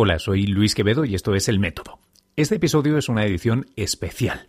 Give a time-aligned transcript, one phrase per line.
[0.00, 1.98] Hola, soy Luis Quevedo y esto es El Método.
[2.36, 4.46] Este episodio es una edición especial.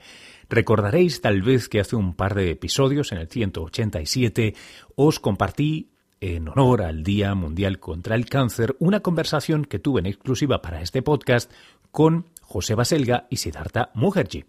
[0.48, 4.54] Recordaréis tal vez que hace un par de episodios, en el 187,
[4.96, 5.90] os compartí,
[6.22, 10.84] en honor al Día Mundial contra el Cáncer, una conversación que tuve en exclusiva para
[10.84, 11.52] este podcast
[11.90, 14.46] con José Baselga y Siddhartha Mukherjee.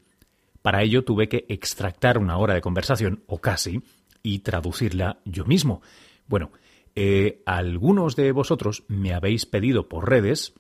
[0.61, 3.81] Para ello tuve que extractar una hora de conversación, o casi,
[4.23, 5.81] y traducirla yo mismo.
[6.27, 6.51] Bueno,
[6.95, 10.53] eh, algunos de vosotros me habéis pedido por redes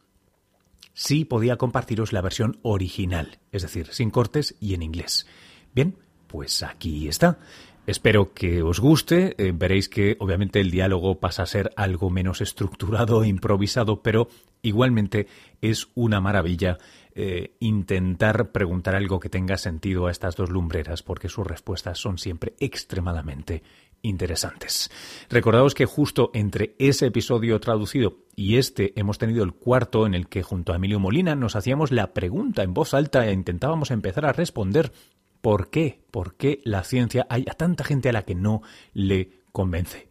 [1.00, 5.27] si podía compartiros la versión original, es decir, sin cortes y en inglés.
[5.74, 5.96] Bien,
[6.27, 7.38] pues aquí está.
[7.86, 9.34] Espero que os guste.
[9.38, 14.28] Eh, veréis que obviamente el diálogo pasa a ser algo menos estructurado e improvisado, pero
[14.60, 15.27] igualmente
[15.62, 16.77] es una maravilla
[17.14, 22.19] eh, intentar preguntar algo que tenga sentido a estas dos lumbreras, porque sus respuestas son
[22.19, 23.62] siempre extremadamente
[24.02, 24.90] interesantes.
[25.28, 30.28] Recordaos que justo entre ese episodio traducido y este hemos tenido el cuarto en el
[30.28, 34.27] que junto a Emilio Molina nos hacíamos la pregunta en voz alta e intentábamos empezar
[34.27, 34.92] a responder
[35.41, 36.00] ¿por qué?
[36.10, 40.08] ¿Por qué la ciencia hay a tanta gente a la que no le convence?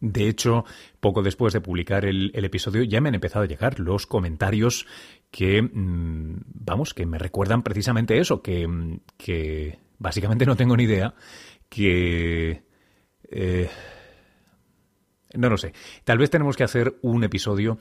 [0.00, 0.64] De hecho,
[1.00, 4.86] poco después de publicar el, episodio ya me han empezado a llegar los comentarios
[5.30, 10.84] que, mm, vamos, que me recuerdan precisamente eso, que, mm, que básicamente no tengo ni
[10.84, 11.14] idea,
[11.68, 12.62] que
[13.30, 13.68] eh,
[15.34, 15.72] no lo sé.
[16.04, 17.78] Tal vez tenemos que hacer un episodio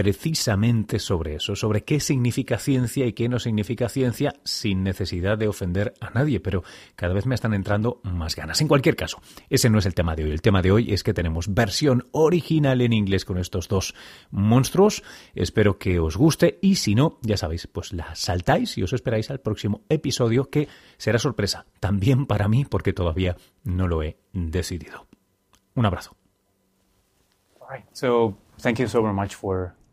[0.00, 5.46] precisamente sobre eso, sobre qué significa ciencia y qué no significa ciencia sin necesidad de
[5.46, 6.64] ofender a nadie, pero
[6.96, 8.62] cada vez me están entrando más ganas.
[8.62, 9.20] En cualquier caso,
[9.50, 10.30] ese no es el tema de hoy.
[10.30, 13.94] El tema de hoy es que tenemos versión original en inglés con estos dos
[14.30, 15.02] monstruos.
[15.34, 19.30] Espero que os guste y si no, ya sabéis, pues la saltáis y os esperáis
[19.30, 25.06] al próximo episodio que será sorpresa también para mí porque todavía no lo he decidido.
[25.74, 26.16] Un abrazo.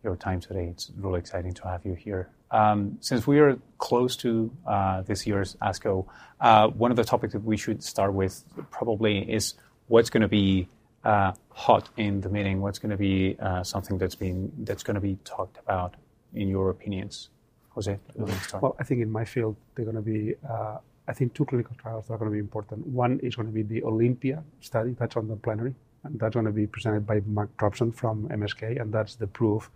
[0.07, 0.67] Your time today.
[0.67, 2.29] It's really exciting to have you here.
[2.49, 6.05] Um, since we are close to uh, this year's ASCO,
[6.39, 8.41] uh, one of the topics that we should start with
[8.71, 9.55] probably is
[9.87, 10.69] what's going to be
[11.03, 12.61] uh, hot in the meeting.
[12.61, 15.95] What's going to be uh, something that's been that's going to be talked about,
[16.33, 17.27] in your opinions,
[17.71, 17.99] Jose?
[18.15, 20.35] Well, I think in my field they're going to be.
[20.49, 20.77] Uh,
[21.09, 22.87] I think two clinical trials are going to be important.
[22.87, 24.95] One is going to be the Olympia study.
[24.97, 28.79] That's on the plenary, and that's going to be presented by Mark Robson from MSK,
[28.79, 29.69] and that's the proof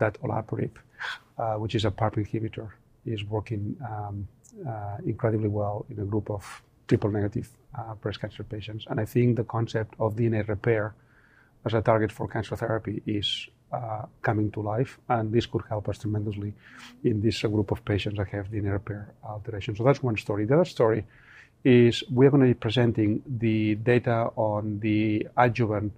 [0.00, 0.72] that olaparib,
[1.38, 2.68] uh, which is a PARP inhibitor,
[3.06, 4.28] is working um,
[4.68, 8.84] uh, incredibly well in a group of triple negative uh, breast cancer patients.
[8.88, 10.94] And I think the concept of DNA repair
[11.64, 15.88] as a target for cancer therapy is uh, coming to life, and this could help
[15.88, 16.52] us tremendously
[17.04, 19.78] in this uh, group of patients that have DNA repair alterations.
[19.78, 20.44] So that's one story.
[20.46, 21.04] The other story
[21.62, 25.92] is we're going to be presenting the data on the adjuvant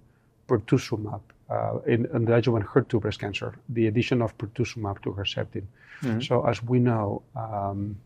[0.47, 1.21] pertuzumab
[1.53, 5.65] uh, in, in, the adjuvant HER2 breast cancer, the addition of pertuzumab to Herceptin.
[6.01, 6.21] Mm-hmm.
[6.21, 7.97] So as we know, um,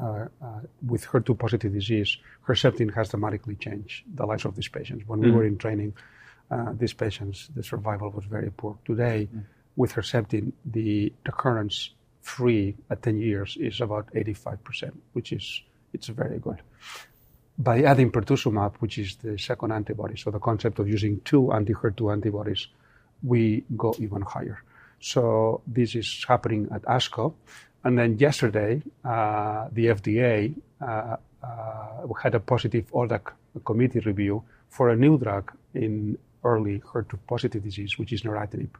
[0.00, 2.16] uh, uh, with HER2 positive disease,
[2.46, 5.02] Herceptin has dramatically changed the lives of these patients.
[5.06, 5.30] When mm-hmm.
[5.30, 5.94] we were in training,
[6.74, 8.78] these patients, the survival was very poor.
[8.84, 9.40] Today, mm-hmm.
[9.76, 11.90] with Herceptin, the recurrence
[12.22, 16.60] free at 10 years is about 85%, which is it's very good
[17.58, 22.12] by adding pertuzumab, which is the second antibody, so the concept of using two anti-HER2
[22.12, 22.68] antibodies,
[23.22, 24.62] we go even higher.
[25.00, 27.34] So this is happening at ASCO.
[27.84, 33.32] And then yesterday, uh, the FDA uh, uh, had a positive ODAC
[33.64, 38.70] committee review for a new drug in early HER2 positive disease, which is neratinib.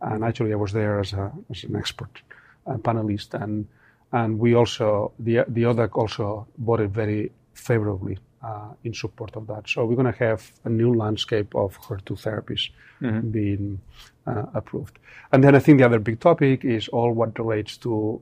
[0.00, 2.22] And actually, I was there as, a, as an expert
[2.66, 3.66] panelist, and
[4.12, 9.68] and we also the the ODAC also voted very favorably uh, in support of that.
[9.68, 13.30] So we're going to have a new landscape of HER2 therapies mm-hmm.
[13.30, 13.80] being
[14.26, 14.98] uh, approved.
[15.32, 18.20] And then I think the other big topic is all what relates to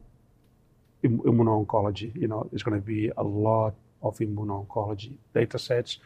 [1.03, 2.15] Im- immuno-oncology.
[2.17, 5.99] You know, there's going to be a lot of immuno-oncology data sets.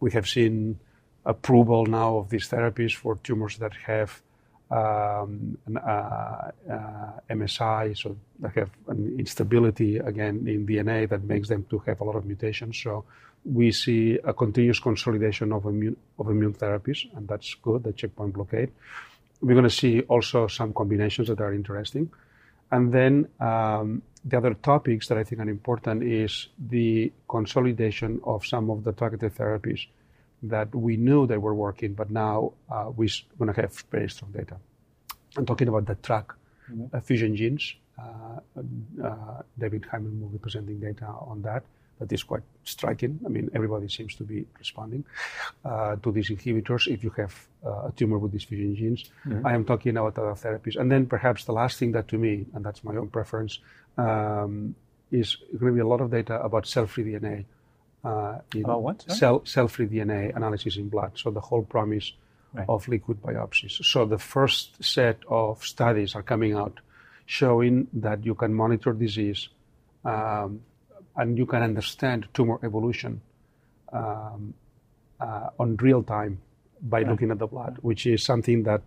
[0.00, 0.78] We have seen
[1.24, 4.22] approval now of these therapies for tumors that have
[4.70, 6.50] um, uh, uh,
[7.30, 12.04] MSI, so they have an instability again in DNA that makes them to have a
[12.04, 12.78] lot of mutations.
[12.82, 13.04] So
[13.44, 18.34] we see a continuous consolidation of immune, of immune therapies, and that's good, the checkpoint
[18.34, 18.72] blockade.
[19.40, 22.10] We're going to see also some combinations that are interesting.
[22.72, 28.44] And then um, the other topics that I think are important is the consolidation of
[28.44, 29.86] some of the targeted therapies
[30.48, 33.08] that we knew they were working, but now uh, we're
[33.38, 34.56] going to have very strong data.
[35.36, 36.26] I'm talking about the TRK
[36.70, 36.96] mm-hmm.
[36.96, 37.74] uh, fusion genes.
[37.98, 38.40] Uh,
[39.04, 41.64] uh, David Hyman will be presenting data on that.
[41.98, 43.18] that is quite striking.
[43.24, 45.04] I mean, everybody seems to be responding
[45.64, 47.34] uh, to these inhibitors if you have
[47.64, 49.04] uh, a tumor with these fusion genes.
[49.26, 49.46] Mm-hmm.
[49.46, 50.76] I am talking about other therapies.
[50.78, 53.60] And then perhaps the last thing that to me, and that's my own preference,
[53.96, 54.74] um,
[55.10, 57.44] is going to be a lot of data about cell-free DNA.
[58.06, 59.10] Uh, about what?
[59.10, 61.12] Cell, cell-free DNA analysis in blood.
[61.16, 62.12] So the whole promise
[62.52, 62.64] right.
[62.68, 63.84] of liquid biopsies.
[63.84, 66.78] So the first set of studies are coming out
[67.26, 69.48] showing that you can monitor disease
[70.04, 70.60] um,
[71.16, 73.20] and you can understand tumor evolution
[73.92, 74.54] um,
[75.18, 76.38] uh, on real time
[76.80, 77.10] by yeah.
[77.10, 78.82] looking at the blood, which is something that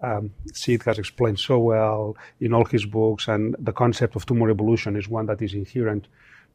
[0.00, 3.28] um, Sid has explained so well in all his books.
[3.28, 6.08] And the concept of tumor evolution is one that is inherent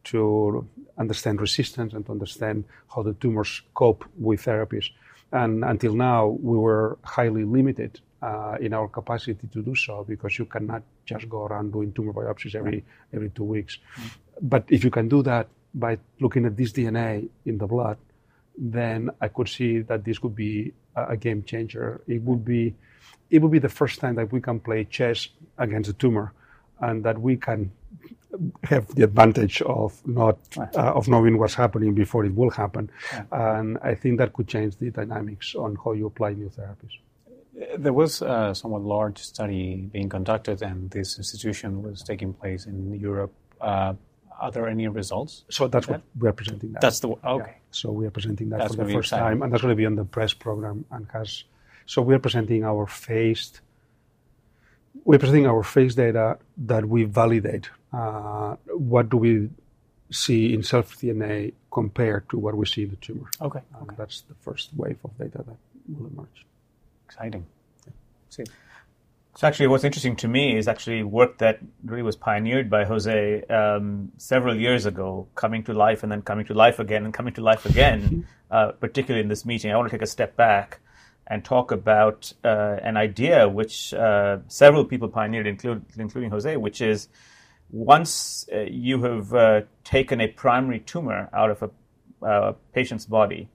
[0.05, 0.67] to
[0.97, 2.63] understand resistance and to understand
[2.93, 4.89] how the tumors cope with therapies.
[5.31, 10.37] And until now, we were highly limited uh, in our capacity to do so because
[10.37, 12.83] you cannot just go around doing tumor biopsies every
[13.13, 13.77] every two weeks.
[13.77, 14.07] Mm-hmm.
[14.41, 17.97] But if you can do that by looking at this DNA in the blood,
[18.57, 22.01] then I could see that this could be a, a game changer.
[22.07, 22.75] It would be
[23.29, 26.33] it would be the first time that we can play chess against a tumor,
[26.79, 27.71] and that we can
[28.63, 32.89] have the advantage of not uh, of knowing what's happening before it will happen.
[33.13, 33.25] Yeah.
[33.31, 36.93] And I think that could change the dynamics on how you apply new therapies.
[37.77, 42.99] There was a somewhat large study being conducted, and this institution was taking place in
[42.99, 43.33] Europe.
[43.59, 43.93] Uh,
[44.39, 45.43] are there any results?
[45.49, 46.71] So that's what we are presenting.
[46.71, 46.81] That.
[46.81, 47.51] That's the okay.
[47.51, 47.53] Yeah.
[47.69, 49.85] So we are presenting that that's for the first time, and that's going to be
[49.85, 51.43] on the press program, and has.
[51.85, 53.59] So we are presenting our phased.
[55.03, 57.69] We're presenting our phase data that we validate.
[57.91, 59.49] Uh, what do we
[60.11, 63.29] see in self DNA compared to what we see in the tumor?
[63.41, 63.61] Okay.
[63.81, 63.95] okay.
[63.97, 65.57] That's the first wave of data that
[65.87, 66.45] will emerge
[67.11, 67.45] exciting.
[68.29, 68.43] See.
[69.35, 73.43] So actually, what's interesting to me is actually work that really was pioneered by Jose
[73.43, 77.33] um, several years ago, coming to life and then coming to life again and coming
[77.33, 78.27] to life again.
[78.51, 80.79] uh, particularly in this meeting, I want to take a step back
[81.31, 86.81] and talk about uh, an idea which uh, several people pioneered, include, including Jose, which
[86.81, 87.07] is
[87.69, 91.69] once uh, you have uh, taken a primary tumor out of a
[92.25, 93.47] uh, patient's body,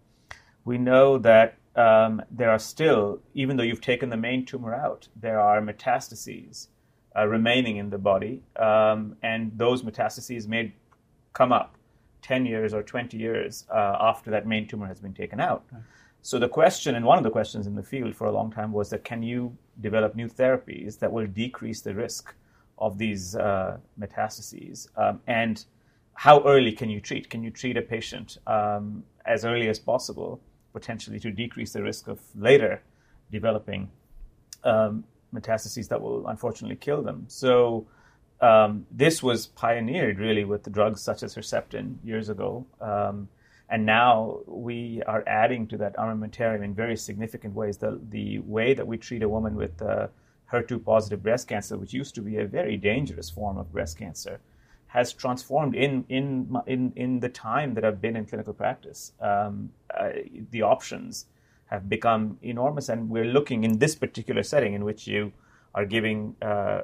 [0.64, 5.08] we know that um, there are still, even though you've taken the main tumor out,
[5.14, 6.68] there are metastases
[7.14, 10.72] uh, remaining in the body, um, and those metastases may
[11.34, 11.74] come up
[12.22, 15.62] 10 years or 20 years after that main tumor has been taken out.
[15.70, 15.82] Right.
[16.26, 18.72] So the question, and one of the questions in the field for a long time
[18.72, 22.34] was that can you develop new therapies that will decrease the risk
[22.78, 24.88] of these uh, metastases?
[24.96, 25.64] Um, and
[26.14, 27.30] how early can you treat?
[27.30, 30.40] Can you treat a patient um, as early as possible?
[30.78, 32.82] potentially to decrease the risk of later
[33.32, 33.88] developing
[34.64, 37.24] um, metastases that will unfortunately kill them.
[37.28, 37.86] So
[38.42, 42.66] um, this was pioneered really with drugs such as Herceptin years ago.
[42.78, 43.28] Um,
[43.68, 47.76] and now we are adding to that armamentarium in very significant ways.
[47.78, 50.08] The, the way that we treat a woman with uh,
[50.52, 54.40] HER2 positive breast cancer, which used to be a very dangerous form of breast cancer,
[54.88, 59.12] has transformed in in in in the time that I've been in clinical practice.
[59.20, 60.10] Um, uh,
[60.52, 61.26] the options
[61.66, 65.32] have become enormous, and we're looking in this particular setting in which you
[65.74, 66.82] are giving uh, uh,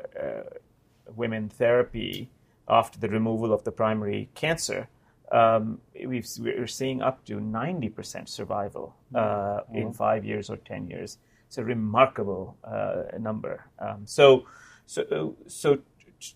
[1.15, 2.29] women therapy
[2.69, 4.89] after the removal of the primary cancer.
[5.31, 9.77] Um, we are seeing up to 90% survival uh, mm-hmm.
[9.77, 11.19] in five years or 10 years.
[11.47, 13.67] It's a remarkable uh, number.
[13.79, 14.47] Um, so,
[14.87, 15.79] so, so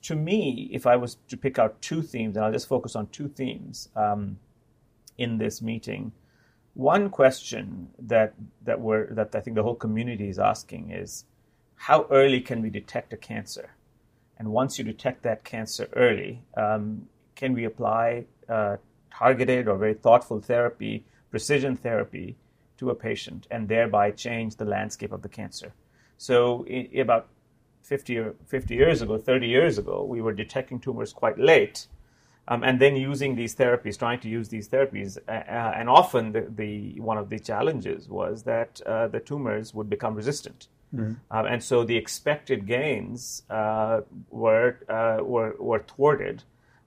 [0.02, 3.06] to me, if I was to pick out two themes, and I'll just focus on
[3.08, 4.38] two themes um,
[5.16, 6.12] in this meeting.
[6.74, 11.24] One question that that we're that I think the whole community is asking is,
[11.76, 13.70] how early can we detect a cancer?
[14.38, 18.76] And once you detect that cancer early, um, can we apply uh,
[19.18, 22.36] targeted or very thoughtful therapy, precision therapy,
[22.78, 25.72] to a patient, and thereby change the landscape of the cancer?
[26.18, 27.28] So, in, about
[27.82, 31.86] 50, or 50 years ago, 30 years ago, we were detecting tumors quite late.
[32.48, 36.32] Um, and then using these therapies, trying to use these therapies, uh, uh, and often
[36.32, 41.14] the, the, one of the challenges was that uh, the tumors would become resistant, mm-hmm.
[41.36, 46.44] um, and so the expected gains uh, were, uh, were were thwarted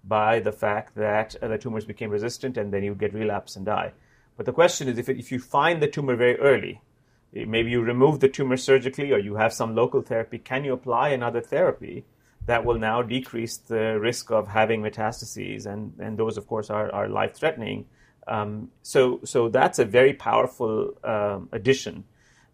[0.10, 3.66] by the fact that uh, the tumors became resistant, and then you get relapse and
[3.66, 3.94] die.
[4.36, 6.82] But the question is, if it, if you find the tumor very early,
[7.34, 11.10] maybe you remove the tumor surgically or you have some local therapy, can you apply
[11.10, 12.06] another therapy
[12.46, 15.66] that will now decrease the risk of having metastases?
[15.66, 17.86] And, and those, of course, are, are life threatening.
[18.28, 22.06] Um, so, so that's a very powerful um, addition.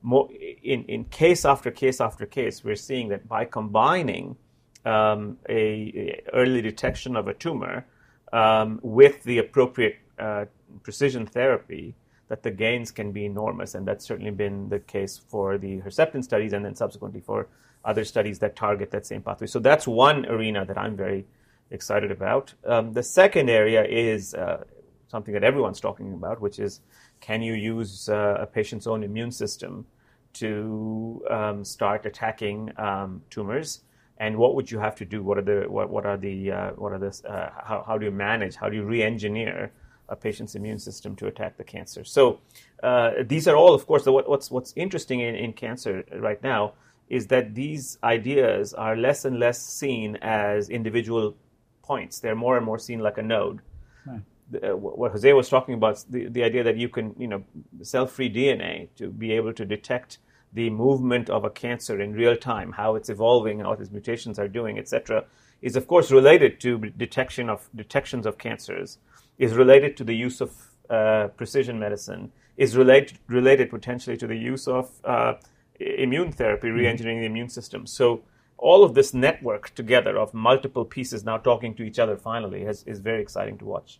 [0.01, 0.29] More,
[0.63, 4.37] in, in case after case after case, we're seeing that by combining
[4.85, 7.85] um, a, a, early detection of a tumor
[8.33, 10.45] um, with the appropriate uh,
[10.83, 11.95] precision therapy,
[12.27, 16.23] that the gains can be enormous, and that's certainly been the case for the Herceptin
[16.23, 17.47] studies, and then subsequently for
[17.83, 19.47] other studies that target that same pathway.
[19.47, 21.25] So that's one arena that I'm very
[21.69, 22.53] excited about.
[22.65, 24.63] Um, the second area is uh,
[25.07, 26.81] something that everyone's talking about, which is
[27.21, 29.85] can you use uh, a patient's own immune system
[30.33, 33.81] to um, start attacking um, tumors?
[34.17, 35.21] And what would you have to do?
[35.21, 38.05] What are the what, what are the uh, what are the uh, how, how do
[38.05, 38.55] you manage?
[38.55, 39.71] How do you re-engineer
[40.07, 42.03] a patient's immune system to attack the cancer?
[42.05, 42.39] So
[42.81, 46.41] uh, these are all, of course, the, what, what's what's interesting in, in cancer right
[46.41, 46.73] now
[47.09, 51.35] is that these ideas are less and less seen as individual
[51.83, 52.19] points.
[52.19, 53.61] They're more and more seen like a node.
[54.05, 54.21] Right.
[54.49, 57.43] The, uh, what Jose was talking about, the, the idea that you can, you know,
[57.81, 60.19] cell-free DNA to be able to detect
[60.55, 64.47] the movement of a cancer in real time, how it's evolving, how its mutations are
[64.47, 65.25] doing, etc.,
[65.61, 68.97] is of course related to detection of detections of cancers,
[69.37, 70.51] is related to the use of
[70.89, 75.33] uh, precision medicine, is related related potentially to the use of uh,
[75.79, 76.77] immune therapy, mm-hmm.
[76.77, 77.85] re-engineering the immune system.
[77.85, 78.21] So
[78.57, 82.83] all of this network together of multiple pieces now talking to each other finally has,
[82.83, 83.99] is very exciting to watch.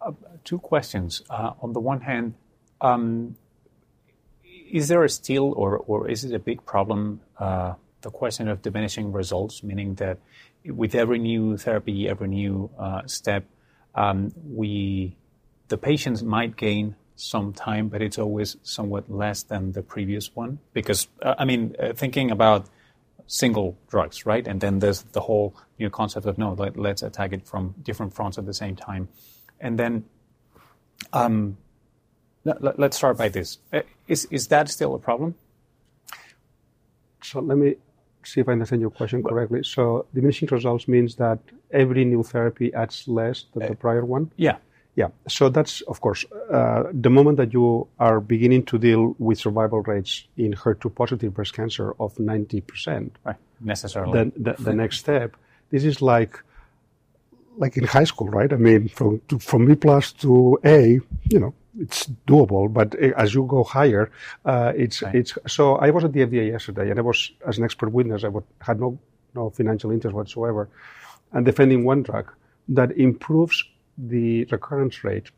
[0.00, 0.12] Uh,
[0.44, 1.22] two questions.
[1.28, 2.34] Uh, on the one hand,
[2.80, 3.36] um,
[4.72, 8.62] is there a still or, or is it a big problem, uh, the question of
[8.62, 10.18] diminishing results, meaning that
[10.64, 13.44] with every new therapy, every new uh, step,
[13.94, 15.14] um, we
[15.68, 20.58] the patients might gain some time, but it's always somewhat less than the previous one.
[20.72, 22.66] Because, uh, I mean, uh, thinking about
[23.26, 24.46] single drugs, right?
[24.46, 28.12] And then there's the whole new concept of no, let, us attack it from different
[28.14, 29.08] fronts at the same time.
[29.60, 30.04] And then,
[31.12, 31.58] um,
[32.44, 33.58] let, us start by this.
[33.72, 35.34] Uh, is, is that still a problem?
[37.22, 37.76] So let me
[38.24, 39.62] see if I understand your question correctly.
[39.64, 41.38] So diminishing results means that
[41.70, 44.30] every new therapy adds less than the uh, prior one?
[44.36, 44.56] Yeah.
[44.94, 49.38] Yeah, so that's of course uh, the moment that you are beginning to deal with
[49.38, 53.10] survival rates in HER2 positive breast cancer of 90%.
[53.24, 54.12] Right, necessarily.
[54.12, 55.34] Then the, the next step,
[55.70, 56.38] this is like
[57.56, 58.52] like in high school, right?
[58.52, 62.72] I mean, from to, from B plus to A, you know, it's doable.
[62.72, 64.10] But as you go higher,
[64.44, 65.14] uh, it's right.
[65.14, 65.38] it's.
[65.46, 68.24] So I was at the FDA yesterday, and I was as an expert witness.
[68.24, 68.98] I would, had no
[69.34, 70.68] no financial interest whatsoever,
[71.32, 72.30] and defending one drug
[72.68, 73.64] that improves
[73.98, 75.30] the recurrence rate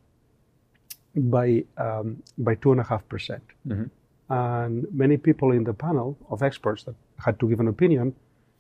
[1.14, 3.45] by um, by two and a half percent.
[3.67, 3.85] Mm-hmm.
[4.31, 8.14] And many people in the panel of experts that had to give an opinion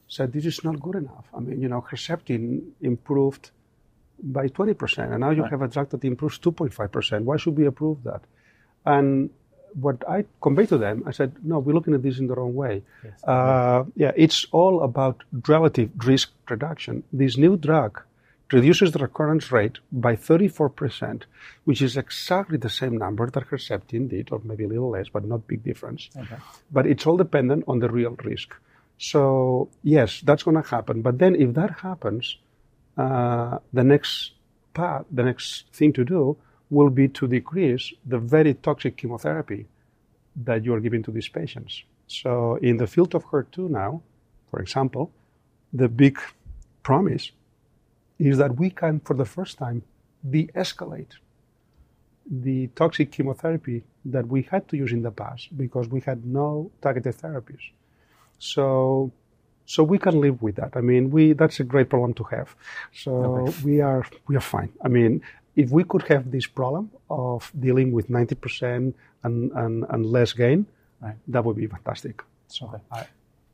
[0.08, 1.26] said this is not good enough.
[1.34, 3.50] I mean, you know, Herceptin improved
[4.22, 5.50] by 20%, and now you right.
[5.50, 7.22] have a drug that improves 2.5%.
[7.22, 8.22] Why should we approve that?
[8.86, 9.30] And
[9.74, 12.54] what I conveyed to them, I said, no, we're looking at this in the wrong
[12.54, 12.82] way.
[13.02, 13.24] Yes.
[13.24, 17.02] Uh, yeah, it's all about relative risk reduction.
[17.12, 18.02] This new drug
[18.52, 21.22] reduces the recurrence rate by 34%,
[21.64, 25.24] which is exactly the same number that Herceptin did, or maybe a little less, but
[25.24, 26.10] not big difference.
[26.16, 26.36] Okay.
[26.70, 28.54] But it's all dependent on the real risk.
[28.98, 31.02] So yes, that's going to happen.
[31.02, 32.38] But then if that happens,
[32.96, 34.32] uh, the next
[34.72, 36.36] path, the next thing to do
[36.70, 39.66] will be to decrease the very toxic chemotherapy
[40.36, 41.82] that you are giving to these patients.
[42.06, 44.02] So in the field of HER2 now,
[44.50, 45.12] for example,
[45.72, 46.18] the big
[46.82, 47.32] promise
[48.18, 49.82] is that we can, for the first time,
[50.28, 51.14] de-escalate
[52.30, 56.70] the toxic chemotherapy that we had to use in the past because we had no
[56.80, 57.60] targeted therapies.
[58.38, 59.12] So,
[59.66, 60.72] so we can live with that.
[60.76, 62.54] I mean, we that's a great problem to have.
[62.92, 63.54] So okay.
[63.64, 64.72] we are we are fine.
[64.82, 65.22] I mean,
[65.56, 68.92] if we could have this problem of dealing with 90%
[69.22, 70.66] and, and, and less gain,
[71.00, 71.14] right.
[71.28, 72.22] that would be fantastic.
[72.48, 72.82] So okay.
[72.90, 73.06] I,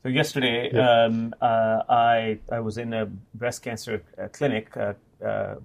[0.02, 1.04] so yesterday, yeah.
[1.04, 5.56] um, uh, I I was in a breast cancer uh, clinic, uh, uh,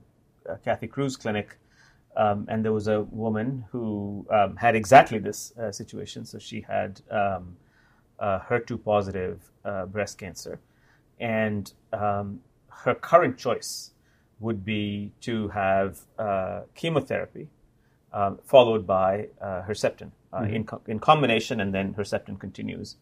[0.65, 1.57] Kathy Crew's clinic,
[2.17, 6.25] um, and there was a woman who um, had exactly this uh, situation.
[6.25, 7.55] So she had um,
[8.21, 9.51] HER2 positive
[9.91, 10.59] breast cancer,
[11.19, 13.91] and um, her current choice
[14.39, 15.99] would be to have
[16.75, 17.47] chemotherapy
[18.13, 20.53] um, followed by Herceptin mm-hmm.
[20.53, 22.97] in, co- in combination, and then Herceptin continues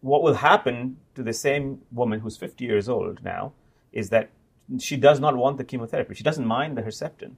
[0.00, 3.52] what will happen to the same woman who's 50 years old now
[3.92, 4.30] is that
[4.78, 6.14] she does not want the chemotherapy.
[6.14, 7.32] She doesn't mind the Herceptin,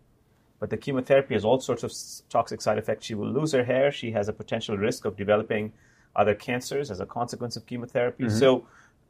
[0.61, 1.93] but the chemotherapy has all sorts of
[2.29, 3.07] toxic side effects.
[3.07, 3.93] She will lose her hair.
[3.93, 5.73] She has a potential risk of developing
[6.17, 8.25] other cancers as a consequence of chemotherapy.
[8.25, 8.39] Mm-hmm.
[8.39, 8.67] So,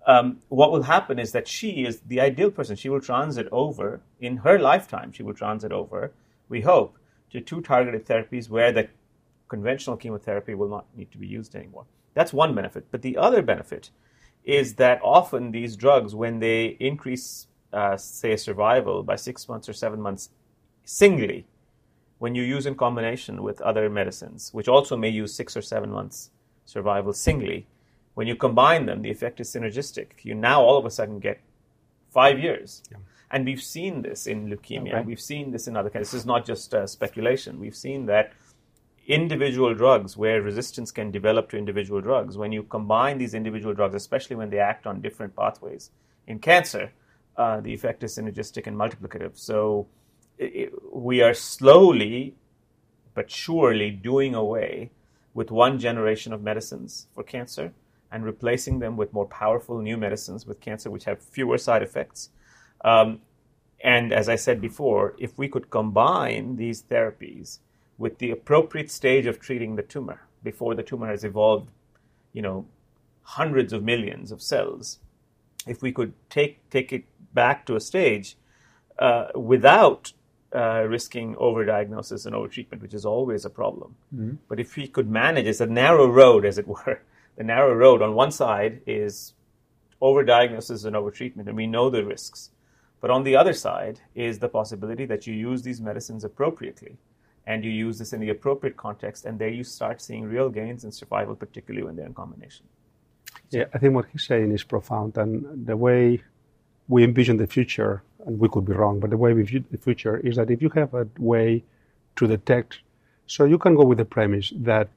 [0.06, 2.76] um, what will happen is that she is the ideal person.
[2.76, 5.12] She will transit over in her lifetime.
[5.12, 6.12] She will transit over,
[6.48, 6.96] we hope,
[7.30, 8.88] to two targeted therapies where the
[9.48, 11.84] conventional chemotherapy will not need to be used anymore.
[12.14, 12.86] That's one benefit.
[12.90, 13.90] But the other benefit
[14.44, 19.72] is that often these drugs, when they increase uh, say, survival by six months or
[19.72, 20.30] seven months
[20.88, 21.44] singly
[22.18, 25.90] when you use in combination with other medicines, which also may use six or seven
[25.90, 26.30] months
[26.64, 27.66] survival singly.
[28.14, 30.06] When you combine them, the effect is synergistic.
[30.22, 31.40] You now all of a sudden get
[32.08, 32.82] five years.
[32.90, 32.96] Yeah.
[33.30, 34.94] And we've seen this in leukemia.
[34.94, 35.04] Okay.
[35.04, 36.12] We've seen this in other cases.
[36.12, 37.60] This is not just uh, speculation.
[37.60, 38.32] We've seen that
[39.06, 43.94] individual drugs, where resistance can develop to individual drugs, when you combine these individual drugs,
[43.94, 45.90] especially when they act on different pathways
[46.26, 46.92] in cancer,
[47.36, 49.36] uh, the effect is synergistic and multiplicative.
[49.38, 49.86] So
[50.92, 52.34] we are slowly
[53.14, 54.90] but surely doing away
[55.34, 57.72] with one generation of medicines for cancer
[58.10, 62.30] and replacing them with more powerful new medicines with cancer, which have fewer side effects.
[62.84, 63.20] Um,
[63.82, 67.58] and as I said before, if we could combine these therapies
[67.96, 71.70] with the appropriate stage of treating the tumor before the tumor has evolved,
[72.32, 72.66] you know,
[73.22, 74.98] hundreds of millions of cells,
[75.66, 77.04] if we could take take it
[77.34, 78.36] back to a stage
[78.98, 80.12] uh, without
[80.54, 83.94] uh, risking overdiagnosis and overtreatment, which is always a problem.
[84.14, 84.36] Mm-hmm.
[84.48, 87.00] But if we could manage, it's a narrow road, as it were.
[87.36, 89.34] The narrow road on one side is
[90.02, 92.50] overdiagnosis and overtreatment, and we know the risks.
[93.00, 96.96] But on the other side is the possibility that you use these medicines appropriately
[97.48, 100.84] and you use this in the appropriate context, and there you start seeing real gains
[100.84, 102.66] in survival, particularly when they're in combination.
[103.50, 106.22] Yeah, I think what he's saying is profound, and the way
[106.88, 109.78] we envision the future, and we could be wrong, but the way we view the
[109.78, 111.64] future is that if you have a way
[112.16, 112.80] to detect,
[113.26, 114.88] so you can go with the premise that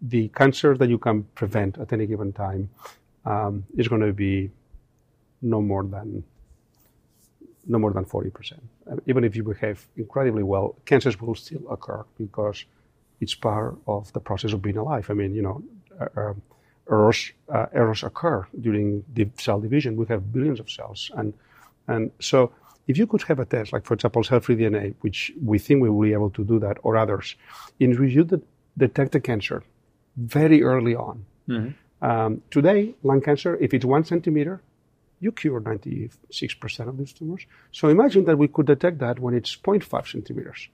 [0.00, 2.70] the cancer that you can prevent at any given time
[3.26, 4.48] um, is going to be
[5.42, 6.22] no more than
[7.70, 8.54] no more than 40%.
[9.04, 12.64] Even if you behave incredibly well, cancers will still occur because
[13.20, 15.10] it's part of the process of being alive.
[15.10, 15.62] I mean, you know,
[16.00, 16.40] uh, um,
[16.90, 19.96] errors, uh, errors occur during the cell division.
[19.96, 21.10] We have billions of cells.
[21.14, 21.34] And,
[21.88, 22.52] and so
[22.88, 25.90] if you could have a test, like for example, cell-free DNA, which we think we
[25.90, 27.36] will be able to do that, or others,
[27.78, 28.24] in which you
[28.76, 29.62] detect the cancer
[30.16, 31.24] very early on.
[31.48, 32.04] Mm-hmm.
[32.04, 34.62] Um, today, lung cancer, if it's one centimeter,
[35.20, 37.44] you cure 96% of these tumors.
[37.72, 40.68] So imagine that we could detect that when it's 0.5 centimeters.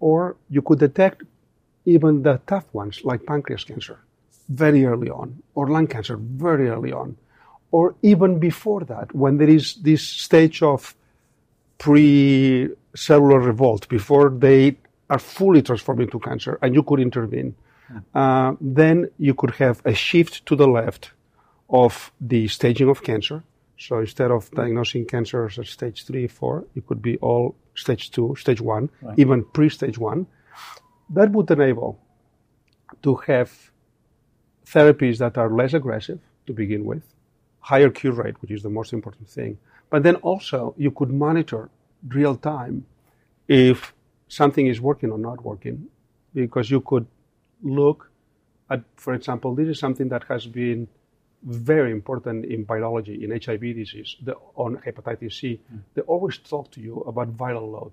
[0.00, 1.22] Or you could detect
[1.86, 4.00] even the tough ones, like pancreas cancer,
[4.48, 7.16] very early on, or lung cancer very early on,
[7.70, 10.94] or even before that, when there is this stage of
[11.78, 14.76] pre cellular revolt, before they
[15.10, 17.54] are fully transformed into cancer, and you could intervene.
[17.88, 17.98] Hmm.
[18.14, 21.12] Uh, then you could have a shift to the left
[21.68, 23.42] of the staging of cancer.
[23.76, 28.34] So instead of diagnosing cancer as stage three, four, it could be all stage two,
[28.38, 29.18] stage one, right.
[29.18, 30.26] even pre-stage one.
[31.10, 31.98] That would enable
[33.02, 33.50] to have
[34.66, 37.02] therapies that are less aggressive to begin with,
[37.60, 39.58] higher cure rate, which is the most important thing.
[39.94, 41.70] But then also you could monitor
[42.08, 42.84] real time
[43.46, 43.94] if
[44.26, 45.86] something is working or not working,
[46.34, 47.06] because you could
[47.62, 48.10] look
[48.70, 50.88] at, for example, this is something that has been
[51.44, 55.60] very important in virology, in HIV disease, the, on hepatitis C.
[55.72, 55.82] Mm.
[55.94, 57.92] They always talk to you about viral load,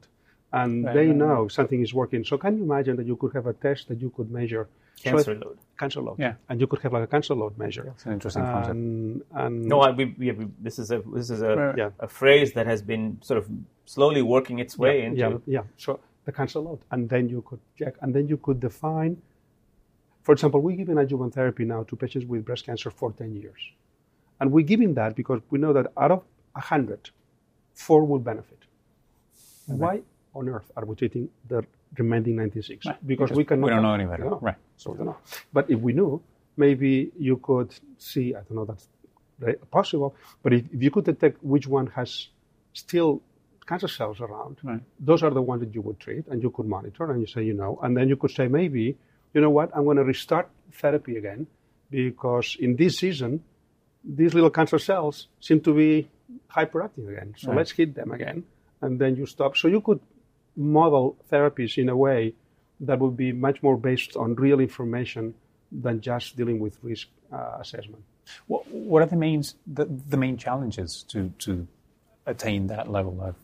[0.53, 1.51] and right, they right, know right.
[1.51, 2.23] something is working.
[2.23, 4.67] So can you imagine that you could have a test that you could measure
[5.03, 5.57] cancer so load?
[5.77, 7.83] Cancer load, yeah, and you could have like a cancer load measure.
[7.85, 9.31] That's an interesting and, concept.
[9.41, 11.89] And no, I, we, we, we, this is a this is a, yeah.
[11.99, 13.49] a phrase that has been sort of
[13.85, 15.63] slowly working its way yeah, into yeah, yeah.
[15.77, 19.21] So the cancer load, and then you could check, and then you could define
[20.23, 23.59] for example, we're giving adjuvant therapy now to patients with breast cancer for 10 years.
[24.39, 26.23] And we're giving that because we know that out of
[26.53, 27.09] 100,
[27.73, 28.59] four will benefit.
[29.69, 29.77] Okay.
[29.77, 30.01] Why
[30.35, 31.63] on earth are we treating the
[31.97, 32.85] remaining 96?
[32.85, 33.07] Right.
[33.07, 33.65] Because, because, we cannot.
[33.65, 34.25] We don't know any better.
[34.25, 34.39] Know.
[34.41, 34.55] Right.
[34.81, 35.17] So we don't know.
[35.53, 36.21] But if we knew,
[36.57, 38.87] maybe you could see, I don't know, that's
[39.71, 42.27] possible, but if, if you could detect which one has
[42.73, 43.21] still
[43.65, 44.81] cancer cells around, right.
[44.99, 47.43] those are the ones that you would treat and you could monitor and you say,
[47.43, 48.97] you know, and then you could say maybe
[49.33, 51.47] you know what, I'm going to restart therapy again
[51.89, 53.43] because in this season,
[54.03, 56.09] these little cancer cells seem to be
[56.49, 57.35] hyperactive again.
[57.37, 57.57] So right.
[57.57, 58.43] let's hit them again,
[58.81, 59.55] and then you stop.
[59.55, 59.99] So you could
[60.55, 62.33] model therapies in a way
[62.81, 65.33] that would be much more based on real information
[65.71, 68.03] than just dealing with risk uh, assessment.
[68.47, 71.67] What, what are the main the, the main challenges to to
[72.25, 73.35] attain that level of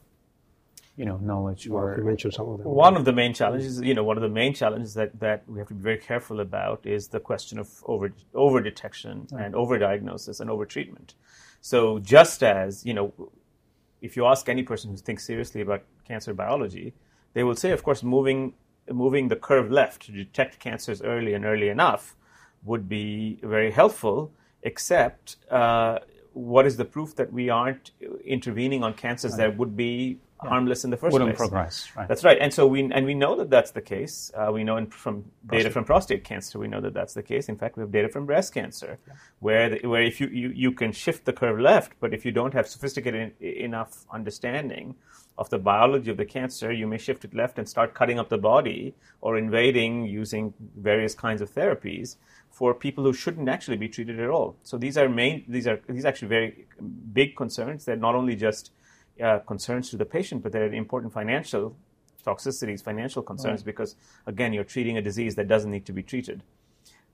[0.95, 2.67] you know knowledge or you mentioned some of them.
[2.67, 5.59] One of the main challenges, you know, one of the main challenges that, that we
[5.59, 9.45] have to be very careful about is the question of over over detection right.
[9.45, 11.13] and over diagnosis and over treatment.
[11.61, 13.13] So just as you know,
[14.01, 16.93] if you ask any person who thinks seriously about cancer biology,
[17.33, 18.53] they will say, of course, moving
[18.91, 22.15] moving the curve left to detect cancers early and early enough
[22.63, 24.31] would be very helpful.
[24.63, 25.99] Except uh,
[26.33, 27.91] what is the proof that we aren't
[28.25, 30.49] intervening on cancers that would be yeah.
[30.49, 31.37] harmless in the 1st Wouldn't place?
[31.37, 31.91] progress.
[31.95, 32.07] Right.
[32.07, 32.37] That's right.
[32.39, 34.31] And so we and we know that that's the case.
[34.35, 35.63] Uh, we know in, from prostate.
[35.63, 37.49] data from prostate cancer, we know that that's the case.
[37.49, 39.13] In fact, we have data from breast cancer, yeah.
[39.39, 42.31] where the, where if you, you you can shift the curve left, but if you
[42.31, 44.95] don't have sophisticated enough understanding
[45.37, 48.29] of the biology of the cancer, you may shift it left and start cutting up
[48.29, 52.15] the body or invading using various kinds of therapies
[52.49, 54.55] for people who shouldn't actually be treated at all.
[54.63, 56.65] So these are main these are these are actually very
[57.13, 57.85] big concerns.
[57.85, 58.71] They're not only just
[59.21, 61.75] uh, concerns to the patient, but there are important financial
[62.25, 63.65] toxicities, financial concerns, right.
[63.65, 66.43] because again, you're treating a disease that doesn't need to be treated.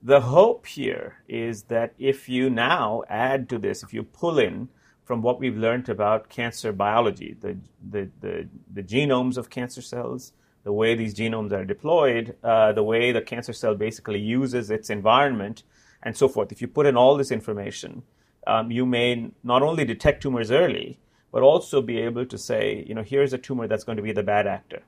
[0.02, 4.68] The hope here is that if you now add to this, if you pull in
[5.04, 7.56] from what we've learned about cancer biology, the,
[7.90, 10.32] the, the, the genomes of cancer cells,
[10.64, 14.90] the way these genomes are deployed, uh, the way the cancer cell basically uses its
[14.90, 15.62] environment,
[16.02, 16.52] and so forth.
[16.52, 18.02] If you put in all this information,
[18.46, 20.98] um, you may not only detect tumors early,
[21.34, 24.12] but also be able to say, you know, here's a tumor that's going to be
[24.12, 24.82] the bad actor,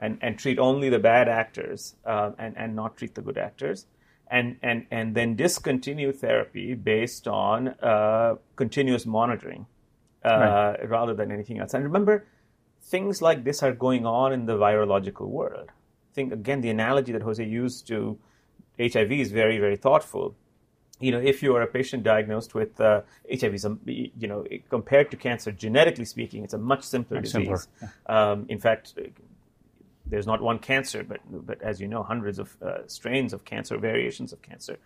[0.00, 3.86] and, and treat only the bad actors uh, and, and not treat the good actors
[4.28, 9.66] and, and, and then discontinue therapy based on uh, continuous monitoring
[10.24, 10.88] uh, right.
[10.88, 11.74] rather than anything else.
[11.74, 12.26] And remember,
[12.82, 15.68] things like this are going on in the virological world.
[15.70, 18.18] I think, again, the analogy that Jose used to
[18.80, 20.34] HIV is very, very thoughtful.
[21.00, 25.16] You know, if you are a patient diagnosed with uh, HIV, you know, compared to
[25.16, 27.46] cancer, genetically speaking, it's a much simpler much disease.
[27.46, 27.92] Simpler.
[28.08, 28.30] Yeah.
[28.30, 28.94] Um, in fact,
[30.06, 33.78] there's not one cancer, but, but as you know, hundreds of uh, strains of cancer,
[33.78, 34.78] variations of cancer.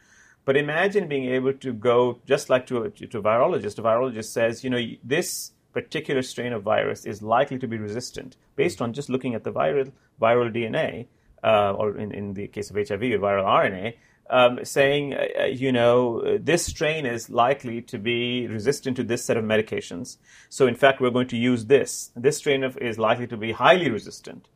[0.45, 3.79] But imagine being able to go just like to a, to a virologist.
[3.79, 8.37] A virologist says, you know, this particular strain of virus is likely to be resistant
[8.57, 11.07] based on just looking at the viral viral DNA,
[11.43, 13.95] uh, or in, in the case of HIV, viral RNA.
[14.31, 19.37] Um, saying, uh, you know, this strain is likely to be resistant to this set
[19.37, 20.17] of medications.
[20.49, 22.13] So, in fact, we're going to use this.
[22.17, 24.49] This strain of, is likely to be highly resistant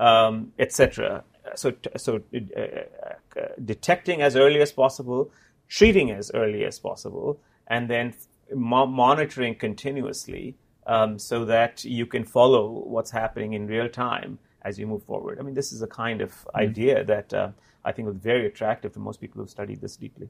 [0.00, 1.24] um, etc.
[1.54, 5.30] So, so uh, uh, detecting as early as possible,
[5.68, 8.14] treating as early as possible, and then
[8.54, 14.78] mo- monitoring continuously um, so that you can follow what's happening in real time as
[14.78, 15.38] you move forward.
[15.38, 16.58] I mean, this is a kind of mm-hmm.
[16.58, 17.50] idea that uh,
[17.84, 20.28] I think was very attractive to most people who've studied this deeply.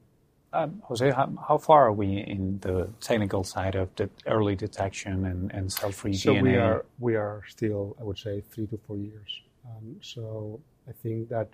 [0.51, 5.25] Um, Jose, how, how, far are we in the technical side of the early detection
[5.25, 6.37] and, and cell-free so DNA?
[6.37, 9.41] So we are we are still, I would say, three to four years.
[9.65, 11.49] Um, so I think that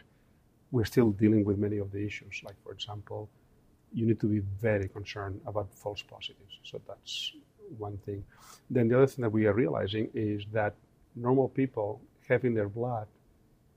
[0.72, 2.42] we're still dealing with many of the issues.
[2.44, 3.30] Like, for example,
[3.94, 6.60] you need to be very concerned about false positives.
[6.64, 7.34] So that's
[7.78, 8.24] one thing.
[8.70, 10.76] Then the other thing that we are realizing is that
[11.16, 13.08] normal people have in their blood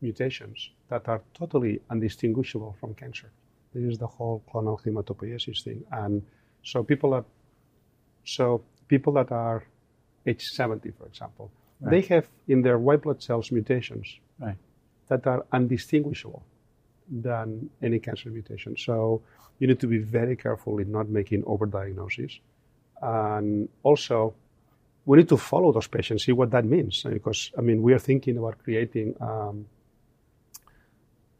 [0.00, 3.30] mutations that are totally undistinguishable from cancer.
[3.74, 5.84] This is the whole clonal hematopoiesis thing.
[5.90, 6.22] And
[6.62, 7.24] so people are
[8.24, 9.64] so people that are
[10.26, 11.50] age 70, for example,
[11.82, 11.90] Right.
[11.90, 14.06] They have in their white blood cells mutations
[14.38, 14.56] right.
[15.08, 16.44] that are undistinguishable
[17.10, 18.76] than any cancer mutation.
[18.76, 19.22] So
[19.58, 22.38] you need to be very careful in not making overdiagnoses.
[23.02, 24.34] And also,
[25.04, 27.02] we need to follow those patients, see what that means.
[27.02, 29.66] Because, I mean, we are thinking about creating, um,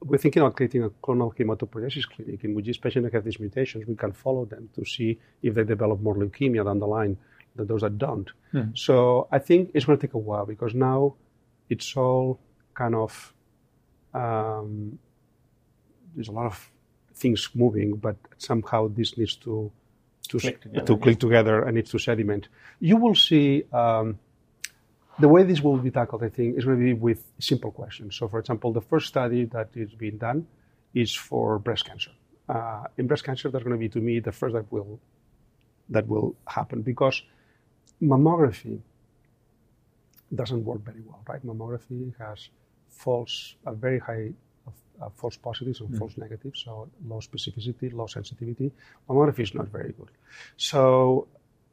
[0.01, 3.39] we're thinking about creating a clonal hematopoiesis clinic in which these patients that have these
[3.39, 7.17] mutations, we can follow them to see if they develop more leukemia down the line
[7.55, 8.31] than those that don't.
[8.51, 8.71] Hmm.
[8.75, 11.15] So I think it's going to take a while because now
[11.69, 12.41] it's all
[12.75, 13.33] kind of
[14.15, 14.99] um,
[16.15, 16.71] there's a lot of
[17.15, 19.71] things moving, but somehow this needs to
[20.29, 22.49] to click together, to click together and it's to sediment.
[22.81, 24.19] You will see um,
[25.19, 26.23] the way this will be tackled.
[26.23, 28.17] I think is going to be with simple questions.
[28.17, 30.47] So, for example, the first study that is being done
[30.95, 32.11] is for breast cancer.
[32.49, 35.01] Uh, in breast cancer, that's going to be to me the first that will
[35.89, 37.23] that will happen because
[38.01, 38.81] mammography
[40.35, 41.45] doesn't work very well, right?
[41.45, 42.49] Mammography has
[42.89, 44.33] false, a very high
[45.01, 45.99] uh, false positives and mm.
[45.99, 48.73] false negatives, so low specificity, low sensitivity.
[49.09, 50.11] Mammography is not very good.
[50.57, 51.29] So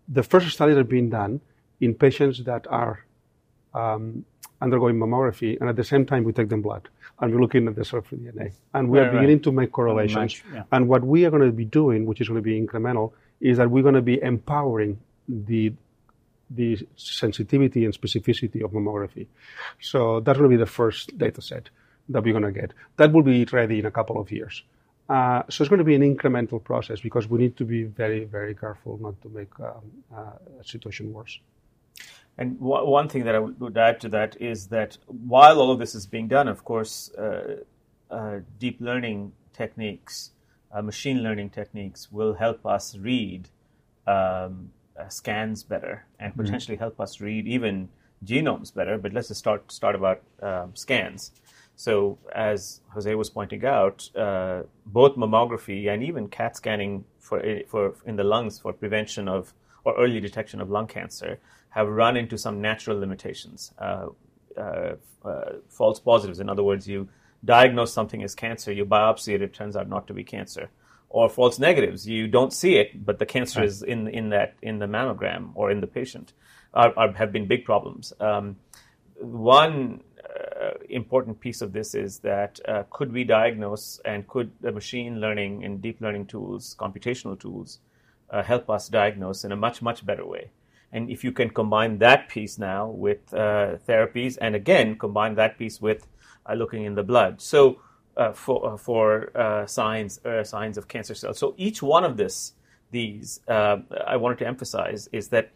[0.07, 1.41] the first studies are being done
[1.81, 3.05] in patients that are
[3.73, 4.25] um,
[4.61, 6.89] undergoing mammography, and at the same time we take them blood
[7.21, 9.43] and we're looking at the cell-free DNA, and we right, are beginning right.
[9.43, 10.41] to make correlations.
[10.53, 10.63] yeah.
[10.71, 13.57] And what we are going to be doing, which is going to be incremental, is
[13.57, 15.73] that we're going to be empowering the
[16.51, 19.27] the sensitivity and specificity of mammography.
[19.79, 21.69] So that's going to be the first data set
[22.09, 22.73] that we're going to get.
[22.97, 24.63] That will be ready in a couple of years.
[25.09, 28.25] Uh, so it's going to be an incremental process because we need to be very,
[28.25, 29.73] very careful not to make um,
[30.15, 31.39] uh, a situation worse.
[32.37, 35.79] And w- one thing that I would add to that is that while all of
[35.79, 37.63] this is being done, of course, uh,
[38.11, 40.31] uh deep learning techniques,
[40.71, 43.49] uh, machine learning techniques will help us read
[44.05, 46.83] um, uh, scans better and potentially mm-hmm.
[46.83, 47.89] help us read even
[48.23, 48.97] genomes better.
[48.97, 51.31] But let's just start start about um, scans.
[51.79, 57.95] So, as Jose was pointing out, uh, both mammography and even CAT scanning for for
[58.05, 59.53] in the lungs for prevention of
[59.85, 61.39] or early detection of lung cancer
[61.69, 63.71] have run into some natural limitations.
[63.79, 64.07] Uh,
[64.57, 66.41] uh, uh, false positives.
[66.41, 67.07] In other words, you
[67.45, 70.69] diagnose something as cancer, you biopsy it, it turns out not to be cancer.
[71.07, 74.79] Or false negatives, you don't see it, but the cancer is in in that in
[74.79, 76.33] the mammogram or in the patient.
[76.73, 78.11] Are, are have been big problems.
[78.19, 78.57] Um,
[79.21, 84.71] one uh, important piece of this is that uh, could we diagnose and could the
[84.71, 87.79] machine learning and deep learning tools, computational tools,
[88.29, 90.49] uh, help us diagnose in a much much better way?
[90.91, 95.57] And if you can combine that piece now with uh, therapies, and again combine that
[95.57, 96.07] piece with
[96.49, 97.41] uh, looking in the blood.
[97.41, 97.79] So
[98.17, 99.31] uh, for for
[99.67, 101.37] signs signs of cancer cells.
[101.37, 102.53] So each one of this
[102.91, 105.51] these I wanted to emphasize is that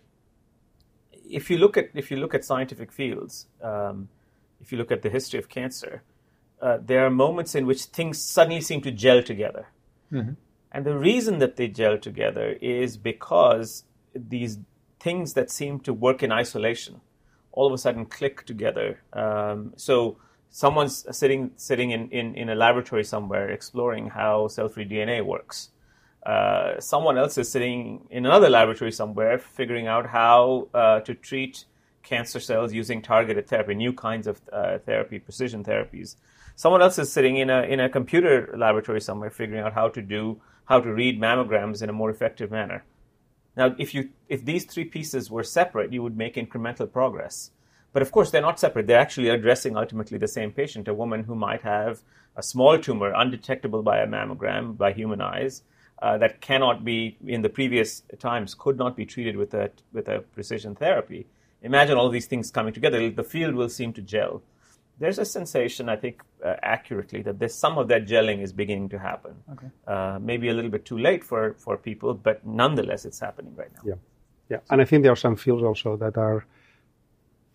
[1.29, 4.09] if you look at if you look at scientific fields, um,
[4.63, 6.01] if you look at the history of cancer,
[6.81, 9.67] there are moments in which things suddenly seem to gel together.
[10.11, 10.33] Mm-hmm.
[10.71, 13.83] And the reason that they gel together is because
[14.15, 14.59] these
[14.99, 17.01] things that seem to work in isolation
[17.53, 18.99] all of a sudden click together.
[19.13, 20.17] Um, so
[20.49, 25.69] someone's sitting sitting in, in, in a laboratory somewhere exploring how cell-free DNA works.
[26.25, 31.65] Uh, someone else is sitting in another laboratory somewhere figuring out how uh, to treat
[32.03, 36.15] cancer cells using targeted therapy, new kinds of uh, therapy, precision therapies.
[36.55, 40.01] Someone else is sitting in a in a computer laboratory somewhere figuring out how to
[40.01, 42.83] do how to read mammograms in a more effective manner.
[43.55, 47.51] Now, if you if these three pieces were separate, you would make incremental progress.
[47.93, 48.87] But of course, they're not separate.
[48.87, 52.01] They're actually addressing ultimately the same patient, a woman who might have
[52.35, 55.61] a small tumor undetectable by a mammogram, by human eyes,
[56.01, 60.07] uh, that cannot be, in the previous times, could not be treated with a, with
[60.07, 61.27] a precision therapy.
[61.63, 63.09] Imagine all these things coming together.
[63.09, 64.43] The field will seem to gel.
[64.99, 68.89] There's a sensation, I think, uh, accurately, that there's some of that gelling is beginning
[68.89, 69.35] to happen.
[69.53, 69.67] Okay.
[69.87, 73.71] Uh, maybe a little bit too late for, for people, but nonetheless, it's happening right
[73.75, 73.81] now.
[73.85, 73.95] Yeah.
[74.49, 74.57] Yeah.
[74.69, 76.45] And I think there are some fields also that are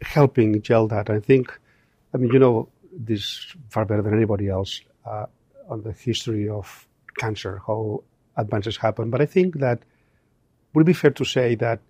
[0.03, 1.11] helping gel that.
[1.11, 1.57] I think,
[2.13, 5.27] I mean, you know this far better than anybody else uh,
[5.69, 8.03] on the history of cancer, how
[8.37, 9.11] advances happen.
[9.11, 9.81] But I think that
[10.75, 11.81] would be fair to say that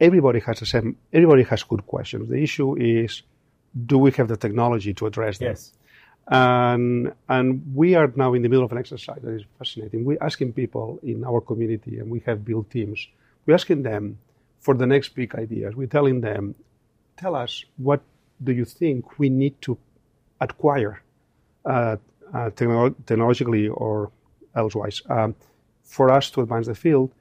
[0.00, 2.28] everybody has the same, everybody has good questions.
[2.28, 3.22] The issue is,
[3.86, 5.48] do we have the technology to address them?
[5.48, 5.72] Yes.
[6.26, 10.04] And, and we are now in the middle of an exercise that is fascinating.
[10.04, 13.06] We're asking people in our community, and we have built teams,
[13.46, 14.18] we're asking them
[14.60, 15.74] for the next big ideas.
[15.74, 16.54] We're telling them,
[17.16, 18.00] tell us what
[18.42, 19.76] do you think we need to
[20.40, 21.02] acquire
[21.64, 21.96] uh,
[22.32, 24.10] uh, technolo- technologically or
[24.56, 25.34] elsewise um,
[25.82, 27.12] for us to advance the field.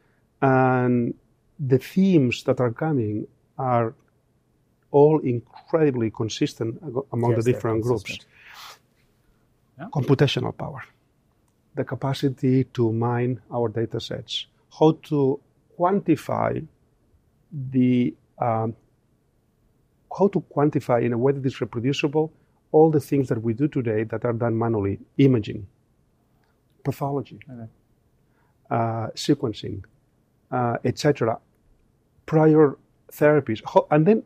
[0.41, 1.13] And
[1.59, 3.93] the themes that are coming are
[4.91, 6.79] all incredibly consistent
[7.11, 8.19] among yes, the different groups.
[9.77, 9.87] Yeah.
[9.91, 10.83] Computational power,
[11.73, 14.45] the capacity to mine our data sets,
[14.77, 15.39] how to
[15.77, 16.65] quantify
[17.51, 18.75] the um,
[20.17, 22.31] how to quantify in a way that is reproducible
[22.71, 24.99] all the things that we do today that are done manually.
[25.17, 25.65] Imaging,
[26.83, 27.69] pathology, okay.
[28.69, 29.83] uh, sequencing,
[30.53, 31.37] uh, etc.
[32.25, 32.77] Prior
[33.11, 33.61] therapies.
[33.71, 34.23] How, and then,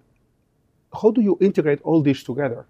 [0.94, 2.66] how do you integrate all this together?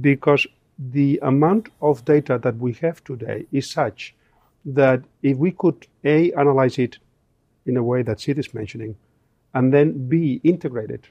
[0.00, 0.46] Because
[0.78, 4.14] the amount of data that we have today is such
[4.64, 6.98] that if we could A, analyze it
[7.66, 8.96] in a way that Sid is mentioning,
[9.54, 11.06] and then B, integrate it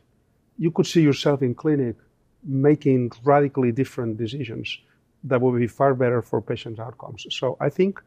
[0.62, 1.95] you could see yourself in clinic
[2.43, 4.77] making radically different decisions
[5.23, 7.25] that would be far better for patient outcomes.
[7.31, 8.01] So I think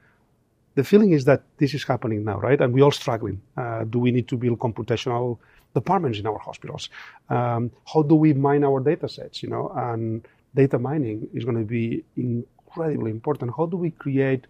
[0.75, 2.61] the feeling is that this is happening now, right?
[2.61, 3.41] And we're all struggling.
[3.57, 5.39] Uh, do we need to build computational
[5.75, 6.89] departments in our hospitals?
[7.29, 9.73] Um, how do we mine our data sets, you know?
[9.75, 13.53] And data mining is going to be incredibly important.
[13.57, 14.47] How do we create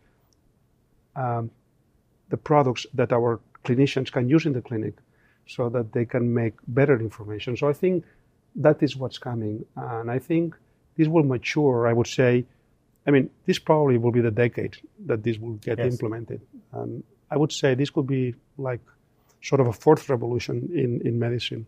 [1.16, 1.50] um,
[2.30, 4.94] the products that our clinicians can use in the clinic
[5.46, 7.56] so that they can make better information.
[7.56, 8.04] So I think
[8.56, 9.64] that is what's coming.
[9.76, 10.56] And I think
[10.96, 12.44] this will mature, I would say.
[13.06, 15.92] I mean, this probably will be the decade that this will get yes.
[15.92, 16.40] implemented.
[16.72, 18.80] And I would say this could be like
[19.42, 21.66] sort of a fourth revolution in, in medicine.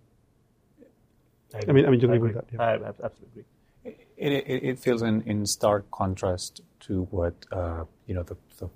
[1.55, 2.46] I, I mean, I mean, you agree, with that?
[2.53, 2.62] Yeah.
[2.62, 3.44] I, I absolutely
[3.85, 3.94] agree.
[4.16, 8.68] It, it, it, feels in, in stark contrast to what uh, you know the, the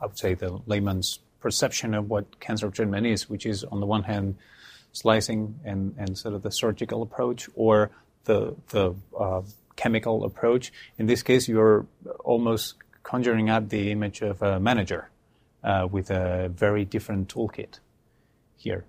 [0.00, 3.86] I would say the layman's perception of what cancer treatment is, which is on the
[3.86, 4.36] one hand
[4.92, 7.90] slicing and, and sort of the surgical approach or
[8.24, 9.42] the, the uh,
[9.76, 10.72] chemical approach.
[10.98, 11.86] In this case, you're
[12.24, 15.10] almost conjuring up the image of a manager
[15.62, 17.78] uh, with a very different toolkit
[18.56, 18.84] here.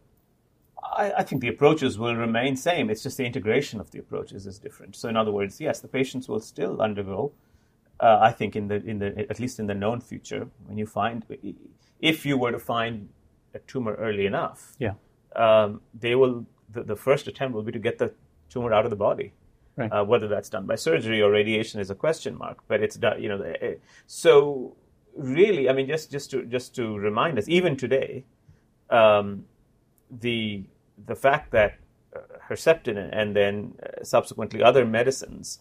[0.83, 2.89] I, I, think the approaches will remain same.
[2.89, 4.95] It's just the integration of the approaches is different.
[4.95, 7.31] So, in other words, yes, the patients will still undergo.
[7.99, 10.85] Uh, I think in the in the at least in the known future, when you
[10.85, 11.25] find
[12.01, 13.09] if you were to find
[13.53, 14.93] a tumor early enough, yeah,
[15.35, 16.45] um, they will.
[16.71, 18.11] The, the, first attempt will be to get the
[18.49, 19.31] tumor out of the body.
[19.77, 19.91] Right.
[19.91, 23.21] Uh, whether that's done by surgery or radiation is a question mark, but it's done.
[23.21, 23.75] You know, eh,
[24.07, 24.77] so
[25.17, 28.23] really, I mean, just just to just to remind us, even today,
[28.89, 29.45] um,
[30.09, 30.63] the
[31.07, 31.77] the fact that
[32.15, 35.59] uh, Herceptin and then uh, subsequently other medicines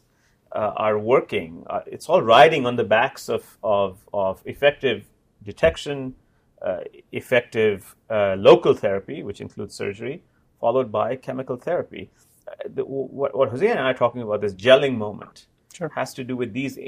[0.53, 5.05] uh, are working, uh, it's all riding on the backs of, of, of effective
[5.42, 6.14] detection,
[6.62, 6.81] uh,
[7.12, 10.22] effective uh, local therapy, which includes surgery,
[10.61, 12.11] followed by chemical therapy.
[12.69, 15.91] The, what, what, Jose and I are talking about, this gelling moment, sure.
[15.95, 16.79] has to do with these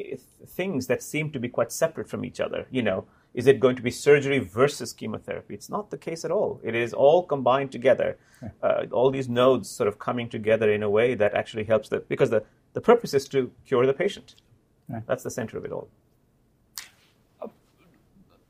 [0.47, 2.67] things that seem to be quite separate from each other.
[2.71, 5.55] You know, is it going to be surgery versus chemotherapy?
[5.55, 6.61] It's not the case at all.
[6.65, 8.19] It is all combined together.
[8.63, 12.01] Uh, all these nodes sort of coming together in a way that actually helps the
[12.01, 14.35] because the, the purpose is to cure the patient.
[14.89, 15.03] Right.
[15.07, 15.89] That's the center of it all.
[17.41, 17.49] Uh,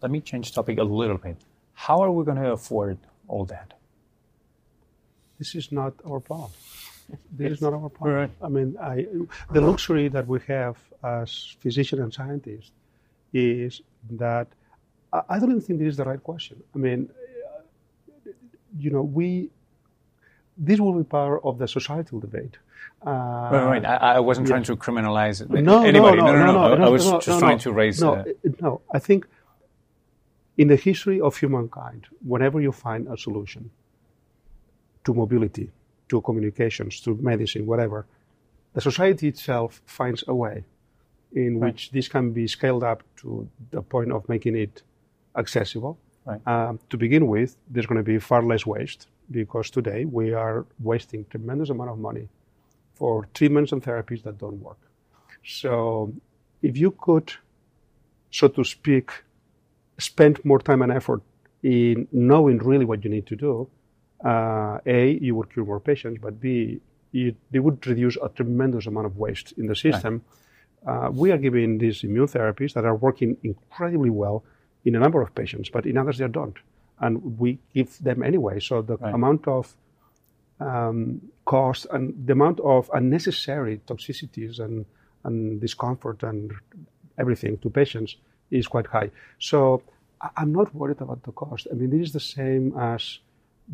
[0.03, 1.37] let me change topic a little bit.
[1.73, 3.75] How are we going to afford all that?
[5.39, 6.51] This is not our problem.
[7.33, 8.17] This is not our problem.
[8.17, 8.31] Right.
[8.43, 9.07] I mean, I,
[9.53, 12.73] the luxury that we have as physicians and scientists
[13.33, 14.49] is that
[15.13, 16.63] I don't even think this is the right question.
[16.75, 17.09] I mean,
[18.79, 19.51] you know, we
[20.59, 22.57] this will be part of the societal debate.
[23.07, 23.85] Uh, right, right.
[23.85, 24.53] I, I wasn't yeah.
[24.53, 26.17] trying to criminalize no, anybody.
[26.19, 26.53] No, no, no.
[26.53, 28.01] no, no, I was just trying to raise.
[28.01, 28.25] No, uh,
[28.61, 28.81] no.
[28.93, 29.27] I think
[30.57, 33.71] in the history of humankind, whenever you find a solution
[35.05, 35.71] to mobility,
[36.09, 38.07] to communications, to medicine, whatever,
[38.75, 40.65] the society itself finds a way
[41.33, 41.73] in right.
[41.73, 44.83] which this can be scaled up to the point of making it
[45.37, 45.99] accessible.
[46.25, 46.41] Right.
[46.47, 50.67] Um, to begin with, there's going to be far less waste because today we are
[50.81, 52.29] wasting tremendous amount of money
[52.95, 54.79] for treatments and therapies that don't work.
[55.45, 56.13] So,
[56.63, 57.33] if you could,
[58.31, 59.11] so to speak,
[59.99, 61.23] spend more time and effort
[61.63, 63.69] in knowing really what you need to do,
[64.25, 66.81] uh, A, you would cure more patients, but B,
[67.13, 70.23] you, they would reduce a tremendous amount of waste in the system.
[70.85, 71.07] Right.
[71.07, 74.45] Uh, we are giving these immune therapies that are working incredibly well
[74.85, 76.57] in a number of patients, but in others they don't.
[77.01, 78.61] And we give them anyway.
[78.61, 79.15] So the right.
[79.15, 79.75] amount of
[80.61, 84.87] um, cost and the amount of unnecessary toxicities and,
[85.25, 86.53] and discomfort and
[87.19, 88.17] everything to patients
[88.51, 89.11] is quite high.
[89.39, 89.83] So
[90.37, 91.67] I'm not worried about the cost.
[91.71, 93.19] I mean, this is the same as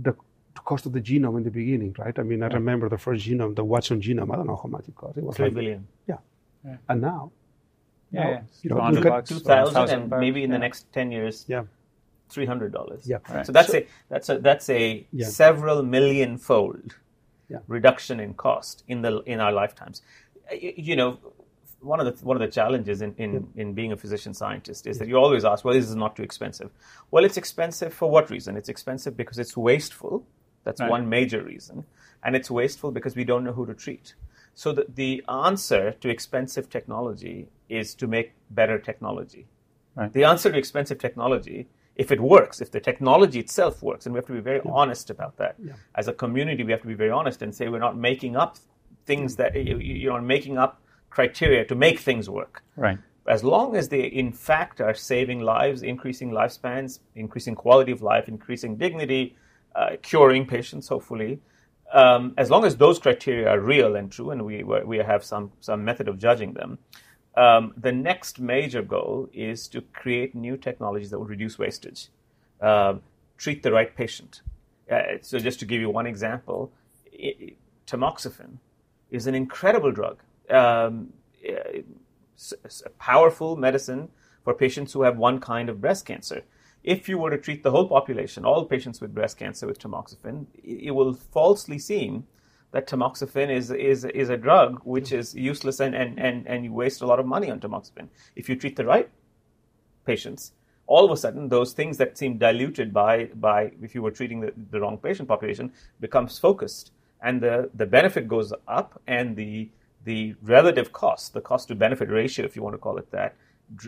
[0.00, 0.14] the
[0.60, 2.16] cost of the genome in the beginning, right?
[2.18, 4.32] I mean, I remember the first genome, the Watson genome.
[4.32, 5.16] I don't know how much it cost.
[5.18, 5.86] It was Three like, billion.
[6.06, 6.16] Yeah.
[6.64, 6.76] yeah.
[6.88, 7.32] And now,
[8.10, 8.40] yeah, yeah.
[8.62, 10.56] you know, look at- 2000 and maybe in yeah.
[10.56, 11.64] the next 10 years yeah,
[12.30, 13.18] $300 yeah.
[13.30, 13.46] Right.
[13.46, 15.26] so that's So- a that's a that's a Yeah.
[15.26, 16.96] several million fold
[17.48, 17.58] Yeah.
[17.68, 20.02] reduction in cost in the in our lifetimes
[20.58, 21.18] you know
[21.82, 24.98] one of the one of the challenges in, in, in being a physician scientist is
[24.98, 26.70] that you always ask, well, is this is not too expensive.
[27.10, 28.56] Well, it's expensive for what reason?
[28.56, 30.24] It's expensive because it's wasteful.
[30.64, 30.90] That's Right.
[30.90, 31.84] one major reason.
[32.24, 34.14] And it's wasteful because we don't know who to treat.
[34.54, 39.46] So the, the answer to expensive technology is to make better technology.
[39.94, 40.12] Right.
[40.12, 44.18] The answer to expensive technology, if it works, if the technology itself works, and we
[44.18, 45.56] have to be very honest about that.
[45.94, 48.56] As a community, we have to be very honest and say we're not making up
[49.04, 52.62] things that you- you're making up criteria to make things work.
[52.76, 52.98] Right.
[53.26, 58.28] As long as they, in fact, are saving lives, increasing lifespans, increasing quality of life,
[58.28, 59.36] increasing dignity,
[59.74, 61.40] uh, curing patients, hopefully,
[61.92, 65.52] um, as long as those criteria are real and true, and we we have some
[65.60, 66.78] some method of judging them,
[67.36, 72.08] um, the next major goal is to create new technologies that will reduce wastage,
[72.60, 73.02] um,
[73.36, 74.42] treat the right patient.
[74.90, 76.72] Uh, so, just to give you one example,
[77.12, 77.56] i- i-
[77.86, 78.58] tamoxifen
[79.10, 80.22] is an incredible drug.
[80.50, 84.08] Um, it's it's a powerful medicine
[84.44, 86.42] for patients who have one kind of breast cancer.
[86.84, 90.46] If you were to treat the whole population, all patients with breast cancer with tamoxifen,
[90.64, 92.26] it will falsely seem
[92.72, 96.72] that tamoxifen is, is, is a drug which is useless and, and, and, and you
[96.72, 98.08] waste a lot of money on tamoxifen.
[98.34, 99.08] If you treat the right
[100.04, 100.52] patients,
[100.86, 104.40] all of a sudden those things that seem diluted by, by if you were treating
[104.40, 106.90] the, the wrong patient population becomes focused
[107.22, 109.70] and the, the benefit goes up and the,
[110.04, 113.36] the relative cost, the cost to benefit ratio, if you want to call it that,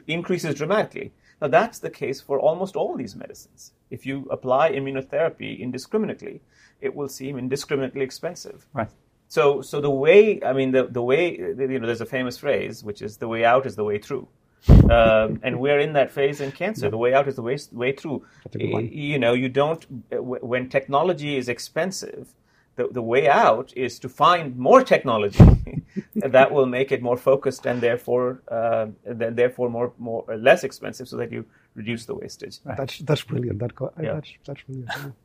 [0.07, 1.13] increases dramatically.
[1.41, 3.73] Now, that's the case for almost all these medicines.
[3.91, 6.41] If you apply immunotherapy indiscriminately,
[6.81, 8.67] it will seem indiscriminately expensive.
[8.73, 8.89] Right.
[9.29, 12.85] So, so the way, I mean, the, the way, you know, there's a famous phrase,
[12.85, 14.29] which is the way out is the way through.
[14.69, 16.89] Um, and we're in that phase in cancer.
[16.91, 18.25] The way out is the way, way through.
[18.45, 18.85] That's a good one.
[18.85, 22.29] Y- You know, you don't, when technology is expensive,
[22.77, 25.45] the, the way out is to find more technology
[26.17, 31.07] that will make it more focused and therefore, uh, then therefore more, more less expensive
[31.09, 31.45] so that you
[31.75, 32.59] reduce the wastage.
[32.65, 33.59] That's that's brilliant.
[33.61, 34.15] That co- Yeah.
[34.15, 34.91] that's that's brilliant.
[34.97, 35.11] yeah.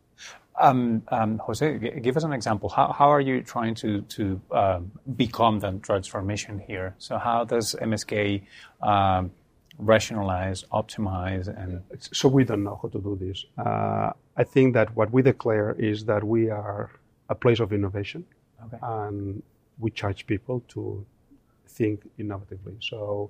[0.62, 2.68] Um, um, Jose, g- give us an example.
[2.68, 6.96] How, how are you trying to to um, become the transformation here?
[6.98, 8.42] So how does MSK
[8.82, 9.32] um,
[9.78, 11.82] rationalize, optimize, and
[12.12, 13.46] So we don't know how to do this.
[13.58, 16.92] Uh, I think that what we declare is that we are
[17.30, 18.26] a place of innovation,
[18.66, 18.78] Okay.
[18.82, 19.42] and
[19.80, 21.06] we charge people to
[21.68, 22.76] think innovatively.
[22.82, 23.30] So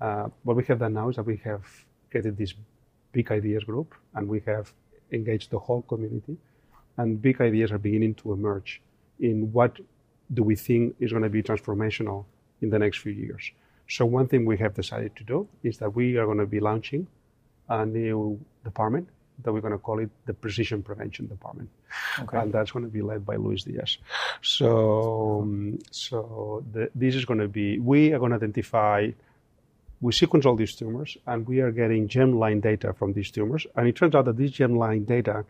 [0.00, 1.64] uh, what we have done now is that we have
[2.10, 2.54] created this
[3.12, 4.72] big ideas group, and we have
[5.12, 6.36] engaged the whole community,
[6.98, 8.82] and big ideas are beginning to emerge
[9.20, 9.78] in what
[10.34, 12.24] do we think is going to be transformational
[12.62, 13.50] in the next few years.
[13.88, 16.60] So one thing we have decided to do is that we are going to be
[16.60, 17.06] launching
[17.68, 19.08] a new department
[19.42, 21.68] that we're going to call it the Precision Prevention Department,
[22.20, 22.38] Okay.
[22.38, 23.98] and that's going to be led by Luis Diaz.
[24.42, 29.10] So, um, so the, this is going to be we are going to identify.
[30.02, 33.66] We sequence all these tumors, and we are getting germline data from these tumors.
[33.76, 35.44] And it turns out that this germline data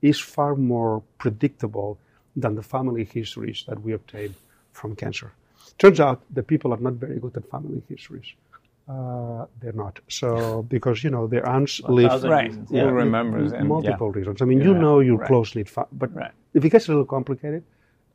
[0.00, 1.98] is far more predictable
[2.34, 4.34] than the family histories that we obtain
[4.72, 5.32] from cancer.
[5.78, 8.24] Turns out that people are not very good at family histories.
[8.90, 10.00] Uh, they're not.
[10.08, 12.46] So because you know their aunts live thousand right?
[12.48, 12.82] reasons, Who yeah.
[13.04, 13.52] remembers?
[13.52, 13.68] And, yeah.
[13.74, 14.42] multiple reasons.
[14.42, 15.28] I mean, you Yeah, know your right.
[15.28, 16.32] close knit, fa- but Right.
[16.54, 17.62] if it gets a little complicated,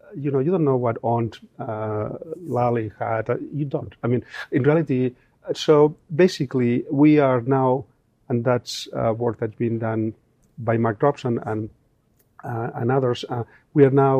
[0.01, 2.09] uh, you know, you don't know what aunt uh,
[2.57, 3.29] Lali had.
[3.29, 3.93] Uh, you don't.
[4.03, 4.21] I mean,
[4.51, 5.01] in reality,
[5.47, 7.85] uh, so basically, we are now,
[8.29, 10.13] and that's uh, work that's been done
[10.57, 11.69] by Mark Robson and
[12.43, 13.23] uh, and others.
[13.29, 14.15] Uh, we are now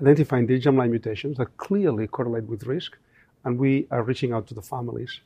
[0.00, 2.96] identifying the germline mutations that clearly correlate with risk,
[3.44, 5.20] and we are reaching out to the families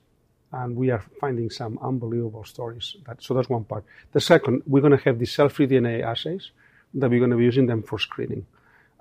[0.54, 2.96] and we are finding some unbelievable stories.
[3.06, 3.84] That, so that's one part.
[4.12, 6.50] The second, we're going to have these cell-free DNA assays
[6.94, 8.46] that we're going to be using them for screening,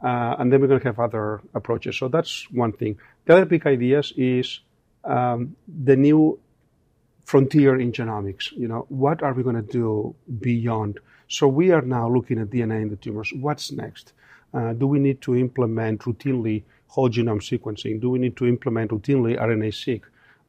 [0.03, 1.97] uh, and then we're going to have other approaches.
[1.97, 2.97] So that's one thing.
[3.25, 4.61] The other big ideas is
[5.03, 6.39] um, the new
[7.23, 8.51] frontier in genomics.
[8.51, 10.99] You know, what are we going to do beyond?
[11.27, 13.31] So we are now looking at DNA in the tumors.
[13.33, 14.13] What's next?
[14.53, 17.99] Uh, do we need to implement routinely whole genome sequencing?
[17.99, 20.01] Do we need to implement routinely RNA-seq?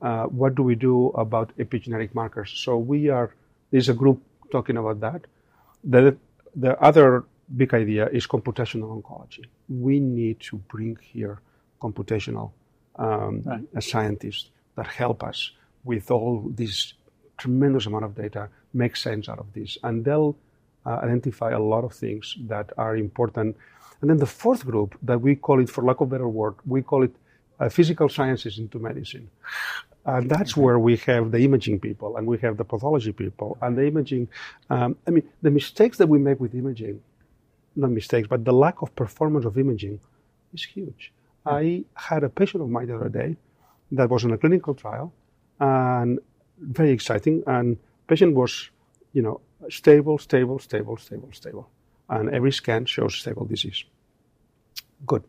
[0.02, 2.50] Uh, what do we do about epigenetic markers?
[2.64, 3.34] So we are.
[3.70, 4.22] There's a group
[4.52, 5.26] talking about that.
[5.84, 6.16] The
[6.56, 7.24] the other
[7.56, 9.44] big idea is computational oncology.
[9.68, 11.40] We need to bring here
[11.80, 12.52] computational
[12.96, 13.64] um, Right.
[13.82, 15.52] scientists that help us
[15.84, 16.94] with all this
[17.38, 20.36] tremendous amount of data, make sense out of this, and they'll
[20.86, 23.56] uh, identify a lot of things that are important.
[24.00, 26.54] And then the fourth group that we call it, for lack of a better word,
[26.66, 27.14] we call it
[27.70, 29.30] physical sciences into medicine.
[30.06, 33.56] And that's where we have the imaging people and we have the pathology people.
[33.62, 34.28] And the imaging,
[34.68, 37.00] um, I mean, the mistakes that we make with imaging,
[37.76, 40.00] not mistakes, but the lack of performance of imaging
[40.52, 41.12] is huge.
[41.46, 43.36] I had a patient of mine the other day
[43.92, 45.12] that was in a clinical trial
[45.60, 46.18] and
[46.60, 47.42] very exciting.
[47.46, 48.70] And patient was,
[49.12, 49.40] you know,
[49.70, 51.70] stable, stable, stable, stable, stable.
[52.08, 53.84] And every scan shows stable disease.
[55.06, 55.24] Good.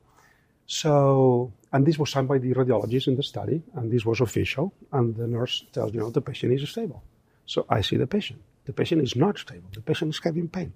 [0.67, 4.73] So, and this was signed by the radiologist in the study, and this was official.
[4.91, 7.03] And the nurse tells you know the patient is stable.
[7.45, 8.41] So I see the patient.
[8.65, 9.69] The patient is not stable.
[9.73, 10.73] The patient is having pain,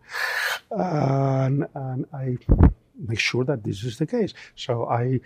[0.69, 2.37] and, and I
[2.95, 4.33] make sure that this is the case.
[4.55, 5.21] So I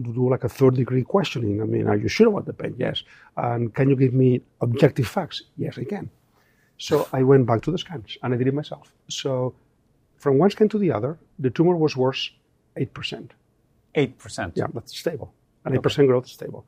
[0.00, 1.60] do like a third degree questioning.
[1.62, 2.74] I mean, are you sure about the pain?
[2.78, 3.02] Yes.
[3.36, 5.42] And can you give me objective facts?
[5.56, 6.10] Yes, I can.
[6.78, 8.92] So I went back to the scans and I did it myself.
[9.08, 9.54] So
[10.16, 12.30] from one scan to the other, the tumor was worse
[12.76, 13.30] 8%.
[13.94, 14.52] Eight percent.
[14.56, 15.32] Yeah, that's stable.
[15.64, 16.64] And 8% growth is stable.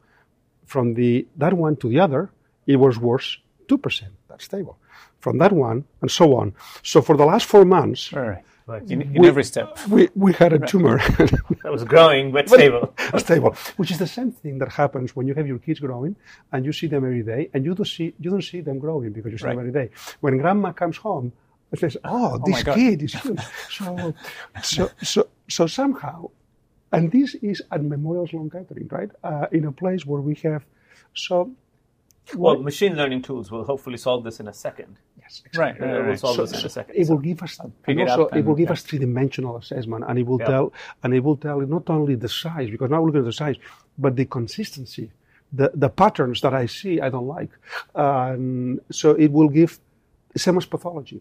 [0.67, 2.31] From the that one to the other,
[2.67, 4.03] it was worse 2%.
[4.29, 4.77] That's stable.
[5.21, 6.53] From that one, and so on.
[6.83, 8.43] So for the last four months, Right.
[8.67, 8.83] Right.
[8.91, 9.77] In, in We- every step.
[9.89, 10.99] we, we had a tumor
[11.65, 12.95] That was growing but stable.
[13.19, 16.15] stable, which is the same thing that happens when you have your kids growing
[16.53, 19.11] and you see them every day, and you don't see you don't see them growing
[19.13, 19.91] because you see them every day.
[20.21, 21.33] When grandma comes home,
[21.73, 24.15] it says, "Oh, oh my this kid is huge." so,
[24.63, 26.31] so, so, so somehow,
[26.93, 29.11] and this is at Memorial Sloan Kettering, right?
[29.25, 30.65] Uh, in a place where we have
[31.15, 31.51] so.
[32.37, 34.97] Well, machine learning tools will hopefully solve this in a second.
[35.19, 35.75] yes, Right.
[35.81, 36.95] Uh, right, We'll solve So- this in a second.
[36.97, 38.73] It So- will give us, pick and it also up it will and- give yeah.
[38.75, 40.47] us three-dimensional assessment, and it will Yeah.
[40.53, 40.73] tell,
[41.03, 43.57] and it will tell not only the size because now we're looking at the size,
[43.99, 45.11] but the consistency,
[45.53, 47.51] the the patterns that I see I don't like,
[47.97, 49.81] um, so it will give
[50.37, 51.21] same as pathology.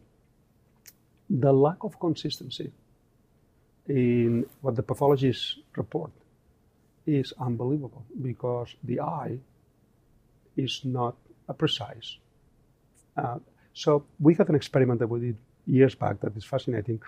[1.30, 2.72] The lack of consistency
[3.88, 6.12] in what the pathologists report
[7.06, 9.38] is unbelievable because the eye
[10.56, 11.16] is not
[11.58, 12.18] precise.
[13.18, 13.40] Uh,
[13.74, 17.02] so we had an experiment that we did years back that is fascinating.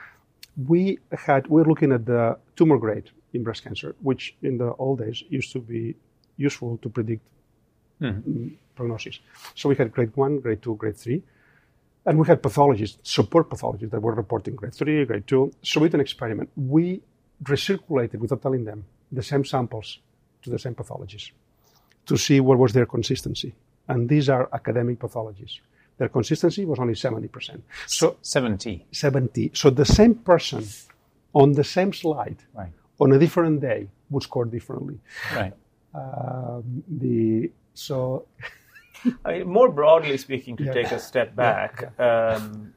[0.68, 4.74] We had we were looking at the tumor grade in breast cancer, which in the
[4.74, 5.96] old days used to be
[6.38, 7.24] useful to predict
[8.02, 9.20] mm, prognosis.
[9.56, 11.24] So we had grade one, grade two, grade three,
[12.06, 15.52] and we had pathologists, support pathologists that were reporting grade three, grade two.
[15.62, 16.50] So we did an experiment.
[16.56, 17.02] We
[17.44, 20.00] recirculated without telling them the same samples
[20.44, 21.32] to the same pathologists
[22.06, 23.54] to see what was their consistency.
[23.88, 25.60] And these are academic pathologists.
[25.98, 27.62] Their consistency was only 70%.
[27.88, 28.86] So 70.
[28.92, 29.52] 70.
[29.54, 30.64] So the same person
[31.34, 32.72] on the same slide Right.
[33.00, 35.00] on a different day would score differently.
[35.36, 35.54] Right.
[35.94, 38.26] Um, the so
[39.26, 40.74] I mean, more broadly speaking, to Yeah.
[40.74, 42.74] take a step back, um,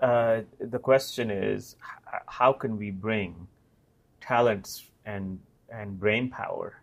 [0.00, 1.76] uh, the question is
[2.26, 3.46] how can we bring
[4.20, 5.38] talents and,
[5.72, 6.82] and brain power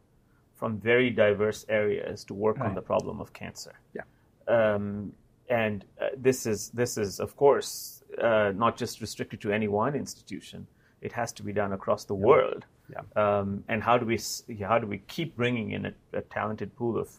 [0.55, 3.80] from very diverse areas to work on the problem of cancer?
[3.93, 4.03] Yeah.
[4.47, 5.13] Um,
[5.49, 9.95] and uh, this is this is of course uh, not just restricted to any one
[9.95, 10.67] institution.
[11.01, 12.65] It has to be done across the world.
[12.91, 13.01] Yeah.
[13.15, 14.19] Um, and how do we
[14.63, 17.09] how do we keep bringing in a, a talented pool of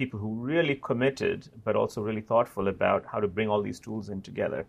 [0.00, 4.08] people who really committed, but also really thoughtful about how to bring all these tools
[4.14, 4.62] in together?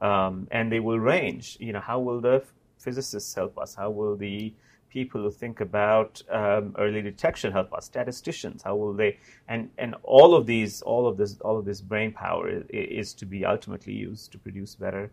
[0.00, 1.56] Um, and they will range.
[1.66, 2.36] You know, how will the
[2.84, 3.74] physicists help us?
[3.74, 4.54] How will the
[4.96, 7.86] people who think about um, early detection help us?
[7.86, 9.18] Statisticians, how will they?
[9.48, 13.14] And and all of these, all of this, all of this brain power is, is
[13.20, 15.10] to be ultimately used to produce better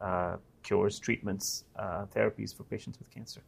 [0.00, 1.46] uh, cures, treatments,
[1.84, 3.42] uh, therapies for patients with cancer.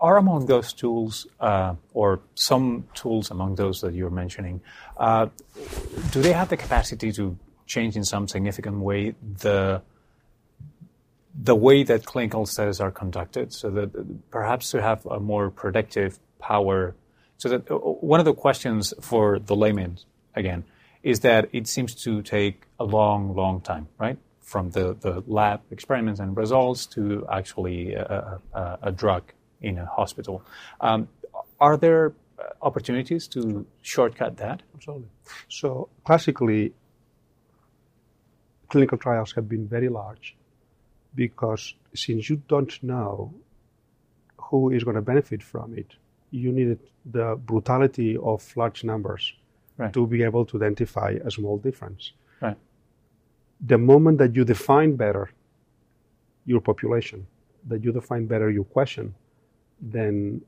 [0.00, 4.60] Are among those tools, uh, or some tools among those that you're mentioning,
[4.96, 5.26] uh,
[6.12, 7.36] do they have the capacity to
[7.66, 9.82] change in some significant way the
[11.40, 16.18] the way that clinical studies are conducted, so that perhaps to have a more predictive
[16.38, 16.94] power?
[17.36, 19.98] So that uh, one of the questions for the layman
[20.34, 20.64] again
[21.02, 24.18] is that it seems to take a long, long time, right?
[24.42, 29.22] From the, the lab experiments and results to actually a, a, a drug
[29.60, 30.42] in a hospital.
[30.80, 31.08] Um,
[31.60, 34.62] are there uh, opportunities to shortcut that?
[34.74, 35.08] Absolutely.
[35.48, 36.72] So classically,
[38.68, 40.36] clinical trials have been very large
[41.14, 43.32] because since you don't know
[44.36, 45.94] who is going to benefit from it,
[46.30, 49.32] you needed the brutality of large numbers
[49.78, 49.92] Right.
[49.92, 52.10] to be able to identify a small difference.
[52.40, 52.56] Right.
[53.64, 55.30] The moment that you define better
[56.46, 57.28] your population,
[57.68, 59.14] that you define better your question,
[59.80, 60.42] then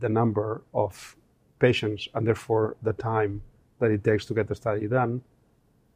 [0.00, 1.16] the number of
[1.58, 3.42] patients and therefore the time
[3.78, 5.22] that it takes to get the study done,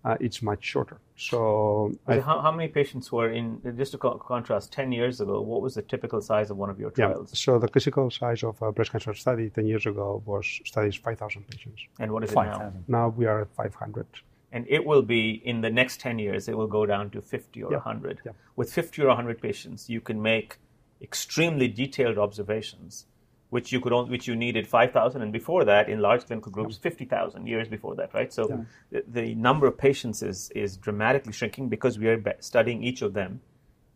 [0.04, 0.98] uh, it's much shorter.
[1.16, 5.40] So I, how, how many patients were in, just to co- contrast, 10 years ago,
[5.40, 7.10] what was the typical size of one of your trials?
[7.10, 7.38] yeah, trials?
[7.38, 11.46] so the physical size of a breast cancer study 10 years ago was studies 5,000
[11.48, 11.82] patients.
[11.98, 12.58] And what is it now?
[12.58, 12.84] 5,000.
[12.86, 14.06] Now we are at 500.
[14.52, 17.62] And it will be, in the next 10 years, it will go down to 50
[17.64, 17.78] or Yeah.
[17.78, 18.20] 100.
[18.24, 18.32] Yeah.
[18.56, 20.58] With 50 or 100 patients, you can make
[21.02, 23.06] extremely detailed observations,
[23.50, 26.76] which you could only, which you needed 5,000, and before that, in large clinical groups,
[26.76, 28.32] 50,000 years before that, right?
[28.32, 32.82] So the, the number of patients is, is dramatically shrinking because we are be- studying
[32.82, 33.40] each of them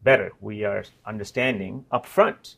[0.03, 0.33] better.
[0.41, 2.57] We are understanding upfront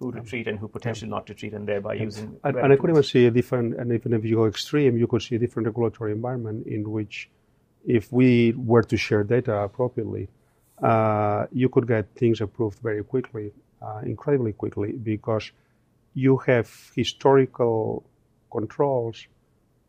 [0.00, 2.38] who to treat and who potentially not to treat, and thereby using.
[2.42, 5.06] And, and I could even see a different, and even if you go extreme, you
[5.06, 7.28] could see a different regulatory environment in which,
[7.86, 10.28] if we were to share data appropriately,
[10.82, 13.52] uh, you could get things approved very quickly,
[13.82, 15.50] uh, incredibly quickly, because
[16.14, 18.02] you have historical
[18.50, 19.26] controls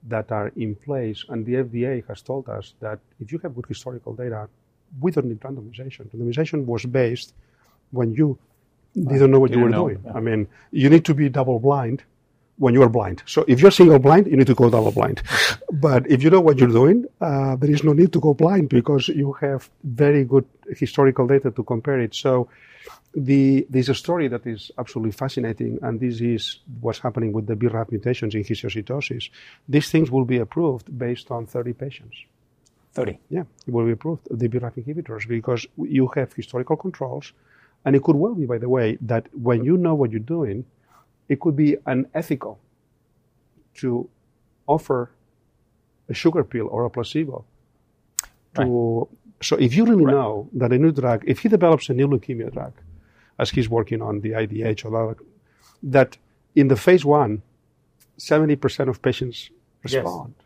[0.07, 3.65] that are in place, and the FDA has told us that if you have good
[3.67, 4.47] historical data,
[4.99, 6.07] we don't need randomization.
[6.13, 7.33] Randomization was based
[7.91, 8.37] when you
[8.95, 10.01] didn't know what you, You were know, doing.
[10.05, 10.13] yeah.
[10.13, 12.03] I mean, you need to be double blind
[12.61, 13.23] when you are blind.
[13.25, 15.23] So if you're single blind, you need to go double blind.
[15.85, 18.69] but if you know what you're doing, uh, there is no need to go blind
[18.69, 22.13] because you have very good historical data to compare it.
[22.13, 22.49] So
[23.15, 27.55] the, there's a story that is absolutely fascinating, and this is what's happening with the
[27.55, 29.31] BRAF mutations in histiocytosis.
[29.67, 32.15] These things will be approved based on 30 patients.
[32.93, 33.17] 30.
[33.29, 37.33] Yeah, it will be approved, the BRAF inhibitors, because you have historical controls.
[37.85, 40.63] And it could well be, by the way, that when you know what you're doing,
[41.31, 42.59] it could be unethical
[43.79, 43.89] to
[44.67, 44.99] offer
[46.09, 47.45] a sugar pill or a placebo.
[48.55, 49.07] To,
[49.41, 52.49] So if you really know that a new drug, if he develops a new leukemia
[52.53, 52.73] drug,
[53.39, 55.17] as he's working on the IDH or other,
[55.95, 56.17] that
[56.55, 57.41] in the phase one,
[58.19, 59.49] 70% of patients
[59.83, 60.35] respond.
[60.37, 60.45] Yes.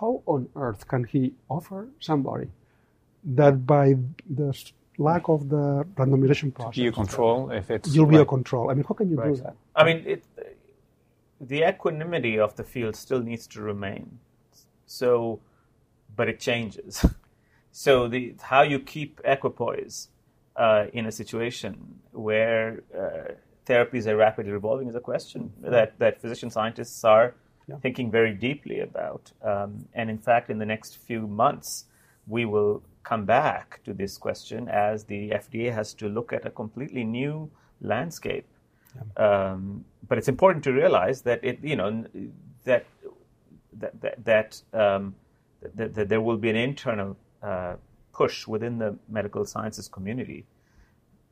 [0.00, 2.48] How on earth can he offer somebody
[3.22, 3.96] that by
[4.28, 4.50] the
[5.00, 7.94] lack of the randomization process, Do you control if it's.
[7.94, 8.70] you'll be a control?
[8.70, 9.56] I mean, how can you do that?
[9.74, 10.24] I mean, it,
[11.40, 14.18] the equanimity of the field still needs to remain.
[14.86, 15.40] So,
[16.14, 17.04] but it changes.
[17.72, 20.08] so the how you keep equipoise
[20.56, 23.32] uh, in a situation where uh,
[23.66, 27.34] therapies are rapidly evolving is a question that, that physician scientists are
[27.68, 27.76] yeah.
[27.76, 29.32] thinking very deeply about.
[29.42, 31.84] Um, and in fact, in the next few months,
[32.26, 36.50] we will come back to this question as the FDA has to look at a
[36.50, 38.46] completely new landscape.
[38.94, 39.50] Yeah.
[39.52, 42.04] Um, but it's important to realize that it, you know,
[42.64, 42.86] that
[43.74, 45.14] that that, that, um,
[45.74, 47.76] that, that there will be an internal uh,
[48.12, 50.44] push within the medical sciences community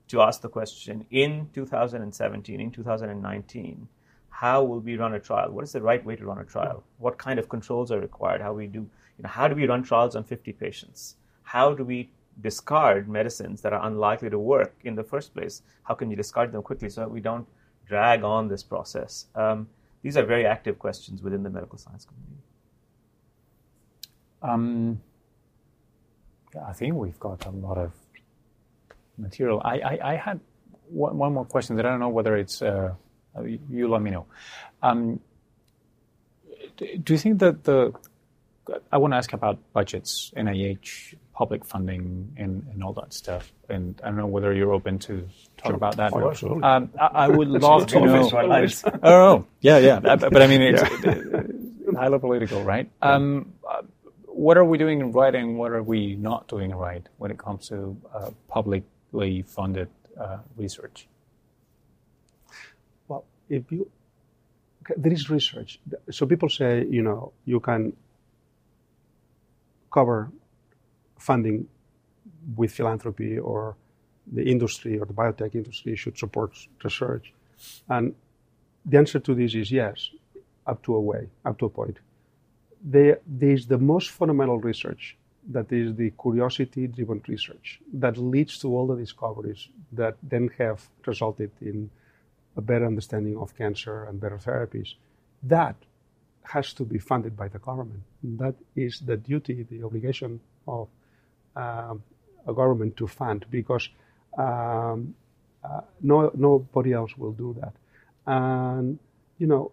[0.08, 3.88] to ask the question in 2017, in 2019,
[4.30, 5.50] how will we run a trial?
[5.50, 6.82] What is the right way to run a trial?
[6.98, 8.40] What kind of controls are required?
[8.40, 11.16] How we do, you know, how do we run trials on 50 patients?
[11.48, 12.10] How do we
[12.42, 15.62] discard medicines that are unlikely to work in the first place?
[15.82, 17.46] How can you discard them quickly so that we don't
[17.86, 19.28] drag on this process?
[19.34, 19.66] Um,
[20.02, 22.42] these are very active questions within the medical science community.
[24.42, 25.00] Um,
[26.70, 27.92] I think we've got a lot of
[29.16, 29.62] material.
[29.64, 30.40] I, I, I had
[30.90, 32.92] one, one, more question that I don't know whether it's, uh,
[33.70, 34.26] you let me know.
[34.82, 35.20] Um,
[36.76, 37.94] do you think that the,
[38.92, 43.52] I want to ask about budgets, NIH, public funding, and, and all that stuff.
[43.68, 45.22] And I don't know whether you're open to
[45.56, 45.76] talk sure.
[45.76, 46.12] about that.
[46.12, 46.64] Oh, absolutely.
[46.64, 48.28] Um, I, I, would love to know.
[48.36, 49.46] I, don't know.
[49.60, 50.00] Yeah, yeah.
[50.00, 51.42] But I mean, it's yeah.
[51.96, 52.90] highly political, right?
[53.02, 53.52] Um,
[54.24, 57.68] what are we doing right and what are we not doing right when it comes
[57.68, 59.88] to uh, publicly funded
[60.20, 61.06] uh, research?
[63.06, 63.88] Well, if you
[64.96, 65.78] there is research,
[66.10, 67.92] so people say you know you can
[69.92, 70.32] cover
[71.18, 71.68] funding
[72.56, 73.76] with philanthropy or
[74.32, 76.52] the industry or the biotech industry should support
[76.82, 77.32] research,
[77.88, 78.14] and
[78.84, 80.10] the answer to this is yes,
[80.66, 81.98] up to a way, up to a point
[82.82, 85.16] there is the most fundamental research
[85.50, 90.88] that is the curiosity driven research that leads to all the discoveries that then have
[91.06, 91.90] resulted in
[92.56, 94.94] a better understanding of cancer and better therapies.
[95.42, 95.76] That
[96.42, 98.02] has to be funded by the government.
[98.22, 100.88] That is the duty, the obligation of
[102.54, 103.88] government to fund because
[104.36, 105.14] um,
[105.64, 107.74] uh, no, nobody else will do that.
[108.26, 108.98] And,
[109.38, 109.72] you know,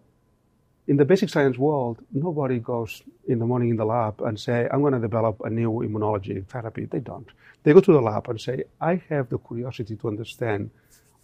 [0.86, 4.68] in the basic science world, nobody goes in the morning in the lab and say,
[4.70, 6.84] I'm going to develop a new immunology therapy.
[6.84, 7.28] They don't.
[7.62, 10.70] They go to the lab and say, I have the curiosity to understand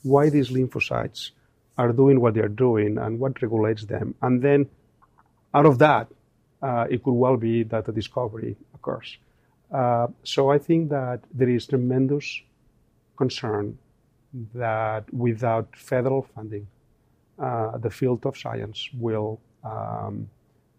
[0.02, 1.30] why these lymphocytes
[1.78, 4.14] are doing what they're doing and what regulates them.
[4.20, 4.68] And then
[5.54, 6.08] out of that,
[6.60, 9.16] uh, it could well be that a discovery occurs.
[9.72, 12.42] Uh, so I think that there is tremendous
[13.16, 13.78] concern
[14.54, 16.66] that without federal funding,
[17.38, 20.28] uh, the field of science will um,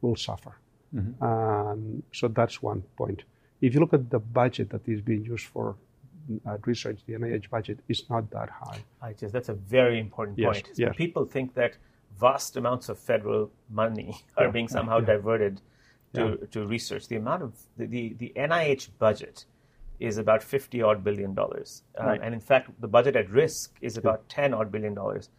[0.02, 0.58] will suffer.
[0.96, 1.24] Mm-hmm.
[1.24, 3.24] Um, so that's one point.
[3.62, 5.76] If you look at the budget that is being used for
[6.46, 8.84] uh, research, the NIH budget is not that high.
[9.02, 10.70] I just that's a very important yes, point.
[10.76, 10.96] Yes.
[10.96, 11.78] People think that
[12.20, 15.06] vast amounts of federal money are yeah, being somehow yeah.
[15.06, 15.62] diverted
[16.14, 16.48] to, yeah.
[16.52, 17.08] to research.
[17.08, 19.46] The amount of the, the, the, NIH budget
[20.00, 21.84] is about 50 odd billion dollars.
[22.00, 22.22] Uh, right.
[22.22, 25.30] And in fact, the budget at risk is about 10 odd billion dollars.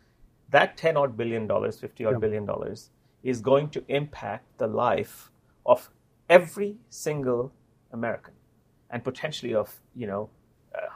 [0.50, 2.90] That 10 odd billion dollars, 50 odd billion dollars,
[3.22, 5.30] is going to impact the life
[5.66, 5.90] of
[6.28, 7.52] every single
[7.92, 8.34] American
[8.90, 10.30] and potentially of, you know,
[10.74, 10.86] uh,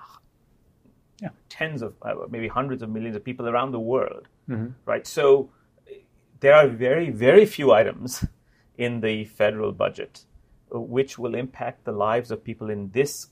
[1.21, 1.31] yeah.
[1.49, 4.69] tens of, uh, maybe hundreds of millions of people around the world, mm-hmm.
[4.85, 5.07] right?
[5.07, 5.51] So
[6.41, 8.25] there are very, very few items
[8.79, 10.25] in the federal budget
[10.75, 13.29] uh, which will impact the lives of people in this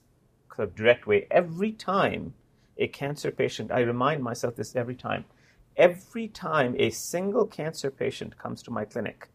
[0.55, 1.27] sort of direct way.
[1.31, 2.35] Every time
[2.79, 5.25] a cancer patient, I remind myself this every time,
[5.77, 9.29] every time a single cancer patient comes to my clinic,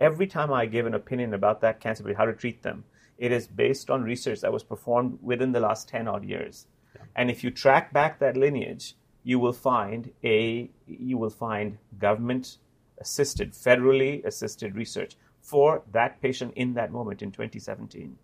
[0.00, 2.84] every time I give an opinion about that cancer how to treat them,
[3.18, 6.66] it is based on research that was performed within the last 10 odd years.
[6.94, 7.02] Yeah.
[7.16, 8.94] And if you track back that lineage,
[9.24, 12.58] you will find a you will find government
[12.98, 15.16] assisted, federally assisted research
[15.46, 18.18] for that patient in that moment in 2017.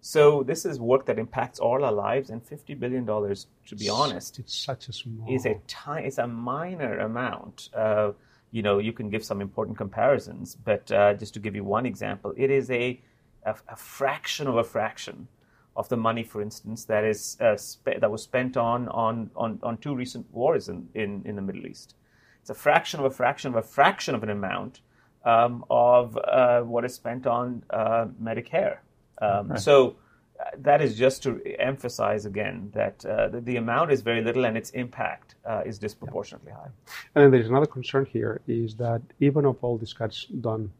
[0.00, 3.88] So this is work that impacts all our lives, and fifty billion dollars, to be
[3.88, 7.68] honest, it's such a small, is a tiny, it's a minor amount.
[7.74, 8.12] Uh,
[8.50, 11.86] you know, you can give some important comparisons, but uh, just to give you one
[11.86, 13.00] example, it is a,
[13.44, 15.28] a, a fraction of a fraction
[15.76, 19.60] of the money, for instance, that is uh, spe- that was spent on, on on
[19.62, 21.94] on two recent wars in, in in the Middle East.
[22.40, 24.80] It's a fraction of a fraction of a fraction of an amount
[25.24, 28.78] um, of uh, what is spent on uh, Medicare
[29.20, 29.60] um, right.
[29.60, 29.96] So
[30.38, 34.44] uh, that is just to emphasize again that uh, the, the, amount is very little
[34.44, 36.58] and its impact uh, is disproportionately yeah.
[36.58, 36.70] high.
[37.14, 40.72] And then there's another concern here is that even if all these cuts done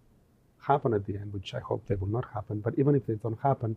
[0.61, 3.15] happen at the end, which I hope they will not happen, but even if they
[3.15, 3.77] don't happen,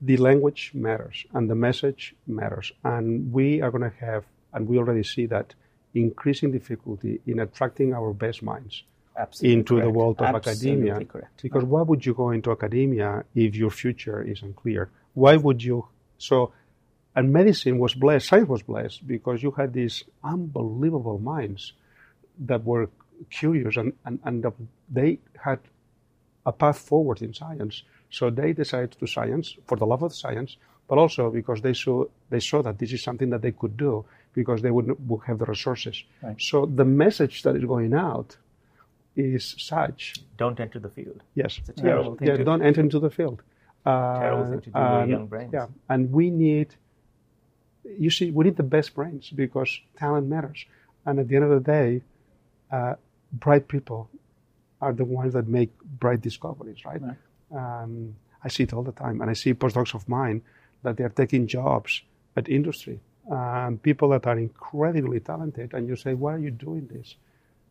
[0.00, 2.72] the language matters and the message matters.
[2.84, 5.54] And we are going to have, and we already see that,
[5.92, 8.84] increasing difficulty in attracting our best minds
[9.16, 11.06] Absolutely into the world of Absolutely academia.
[11.06, 11.42] correct.
[11.42, 14.90] Because why would you go into academia if your future is unclear?
[15.14, 15.86] Why would you?
[16.18, 16.52] So,
[17.14, 21.72] and medicine was blessed, science was blessed because you had these unbelievable minds
[22.38, 22.88] that were
[23.28, 24.46] curious and, and, and
[24.88, 25.58] they had
[26.46, 27.82] a path forward in science.
[28.10, 30.56] So they decided to science for the love of science,
[30.88, 34.04] but also because they saw they saw that this is something that they could do
[34.32, 36.02] because they would, would have the resources.
[36.22, 36.36] Right.
[36.40, 38.36] So the message that is going out
[39.16, 41.22] is such Don't enter the field.
[41.34, 41.58] Yes.
[41.58, 43.42] It's a terrible yeah, thing yeah, to- don't enter into the field.
[43.84, 45.52] Uh, Terrible thing to do with and- young brains.
[45.52, 46.74] Yeah, and we need.
[47.84, 50.66] You see, we need the best brains because talent matters.
[51.06, 52.02] And at the end of the day,
[52.70, 52.94] uh,
[53.32, 54.10] bright people
[54.82, 57.00] are the ones that make bright discoveries, right?
[57.02, 57.82] Right.
[57.82, 60.42] Um, I see it all the time, and I see postdocs of mine
[60.82, 62.02] that they are taking jobs
[62.36, 63.00] at industry.
[63.30, 67.16] Um, people that are incredibly talented, and you say, "Why are you doing this?"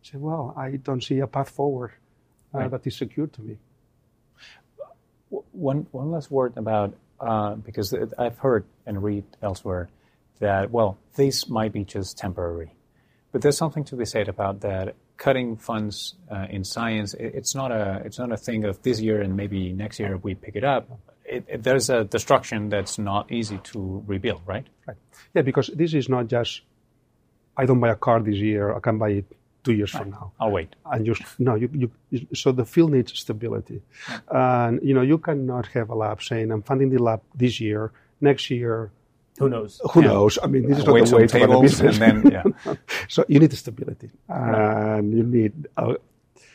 [0.02, 1.92] Say, "Well, I don't see a path forward
[2.54, 2.72] uh, Right.
[2.72, 3.58] that is secure to me."
[5.52, 9.90] One, one last word about, uh, because I've heard and read elsewhere
[10.40, 12.74] that, well, these might be just temporary.
[13.32, 17.14] But there's something to be said about that cutting funds uh, in science.
[17.14, 20.18] It, it's, not a, it's not a thing of this year and maybe next year
[20.18, 20.90] we pick it up.
[21.26, 24.66] It, it, there's a destruction that's not easy to rebuild, right?
[24.88, 24.98] Right.
[25.36, 26.62] Yeah, because this is not just
[27.56, 29.26] I don't buy a car this year, I can buy it
[29.64, 30.32] two years from now.
[30.40, 30.76] I'll wait.
[30.86, 31.70] And you no, you,
[32.12, 33.82] you so the field needs stability,
[34.30, 37.92] and you know you cannot have a lab saying I'm funding the lab this year,
[38.22, 38.92] next year.
[39.40, 39.80] Who knows?
[39.94, 40.38] Who knows?
[40.44, 41.98] I mean, this is not the way to run a business.
[42.00, 42.32] and then,
[42.66, 42.74] yeah.
[43.08, 45.96] so you need stability, and you need a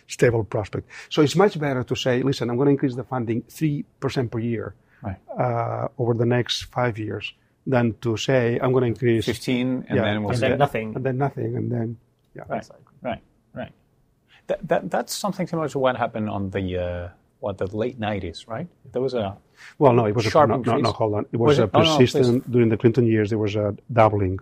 [0.06, 0.86] stable prospect.
[1.08, 4.30] So it's much better to say, listen, I'm going to increase the funding three percent
[4.30, 5.16] per year Right.
[5.38, 7.32] uh, over the next five years,
[7.66, 10.02] than to say I'm going to increase 15 and Yeah.
[10.04, 10.94] then we'll And then nothing.
[10.96, 11.96] and then nothing, and then
[12.34, 12.42] yeah.
[12.48, 12.68] Right,
[13.02, 13.22] right,
[13.54, 13.72] right.
[14.46, 17.08] That, that, that's something similar to what happened on the uh,
[17.40, 18.68] what the late 90s, right?
[18.92, 19.36] There was a
[19.78, 20.84] Well, no, it was Sharp a, no, no, increase?
[20.84, 21.26] no, hold on.
[21.32, 21.70] It Was was, a it?
[21.74, 23.30] Oh, no, persistent during the Clinton years.
[23.30, 24.38] There was a doubling,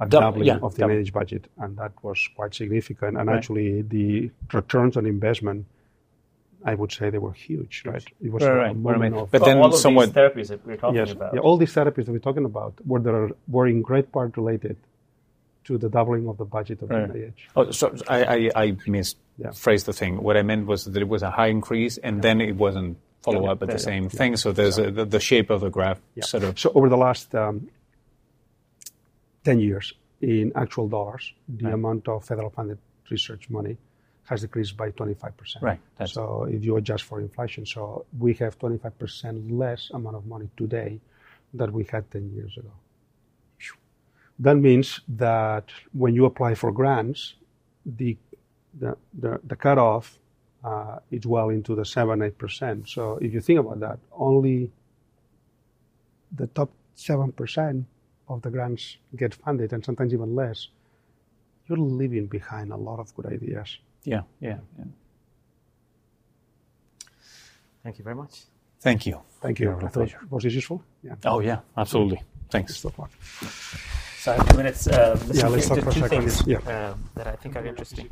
[0.00, 0.94] a Dou- doubling yeah, of the double.
[0.94, 3.16] NIH budget, and that was quite significant.
[3.18, 3.36] And Right.
[3.36, 5.66] actually, the returns on investment,
[6.64, 7.82] I would say, they were huge.
[7.86, 8.04] Right?
[8.20, 8.70] It was Right, a right.
[8.70, 11.12] I moment mean- of but then all of somewhat- these therapies that we're talking yes,
[11.12, 11.34] about.
[11.34, 14.76] yeah, all these therapies that we're talking about were there, were in great part related
[15.64, 17.08] to the doubling of the budget of Right.
[17.12, 17.32] the NIH.
[17.56, 18.74] Oh, so I, I, I Yeah.
[18.86, 20.22] misphrased the thing.
[20.22, 23.46] What I meant was that it was a high increase, and then it wasn't follow
[23.46, 23.78] up at the Yeah.
[23.92, 24.36] same thing.
[24.36, 26.24] So there's a, the, the shape of the graph Yeah.
[26.24, 26.58] sort of.
[26.58, 27.68] So over the last um,
[29.44, 31.74] 10 years, in actual dollars, the Right.
[31.74, 32.78] amount of federal funded
[33.10, 33.76] research money
[34.24, 35.62] has decreased by 25%.
[35.62, 40.26] Right, that's- So if you adjust for inflation, so we have 25% less amount of
[40.26, 40.98] money today
[41.52, 42.70] than we had 10 years ago.
[44.38, 47.34] That means that when you apply for grants,
[47.86, 48.16] the,
[48.78, 50.18] the, the, the cutoff
[50.64, 52.88] uh, is well into the 7 8%.
[52.88, 54.70] So if you think about that, only
[56.34, 57.84] the top 7%
[58.28, 60.68] of the grants get funded, and sometimes even less,
[61.68, 63.78] you're leaving behind a lot of good ideas.
[64.04, 64.84] Yeah, yeah, yeah.
[67.82, 68.42] Thank you very much.
[68.80, 69.20] Thank you.
[69.40, 69.66] Thank you.
[69.68, 70.20] Yeah, my I thought- pleasure.
[70.30, 70.82] Was this useful?
[71.02, 71.14] Yeah.
[71.24, 72.22] Oh, yeah, absolutely.
[72.50, 72.76] Thanks.
[72.78, 73.08] So far.
[74.24, 74.86] So I have two minutes.
[74.86, 76.56] Uh, Yeah, let's talk for two things Yeah.
[76.64, 78.08] uh, that I think are interesting.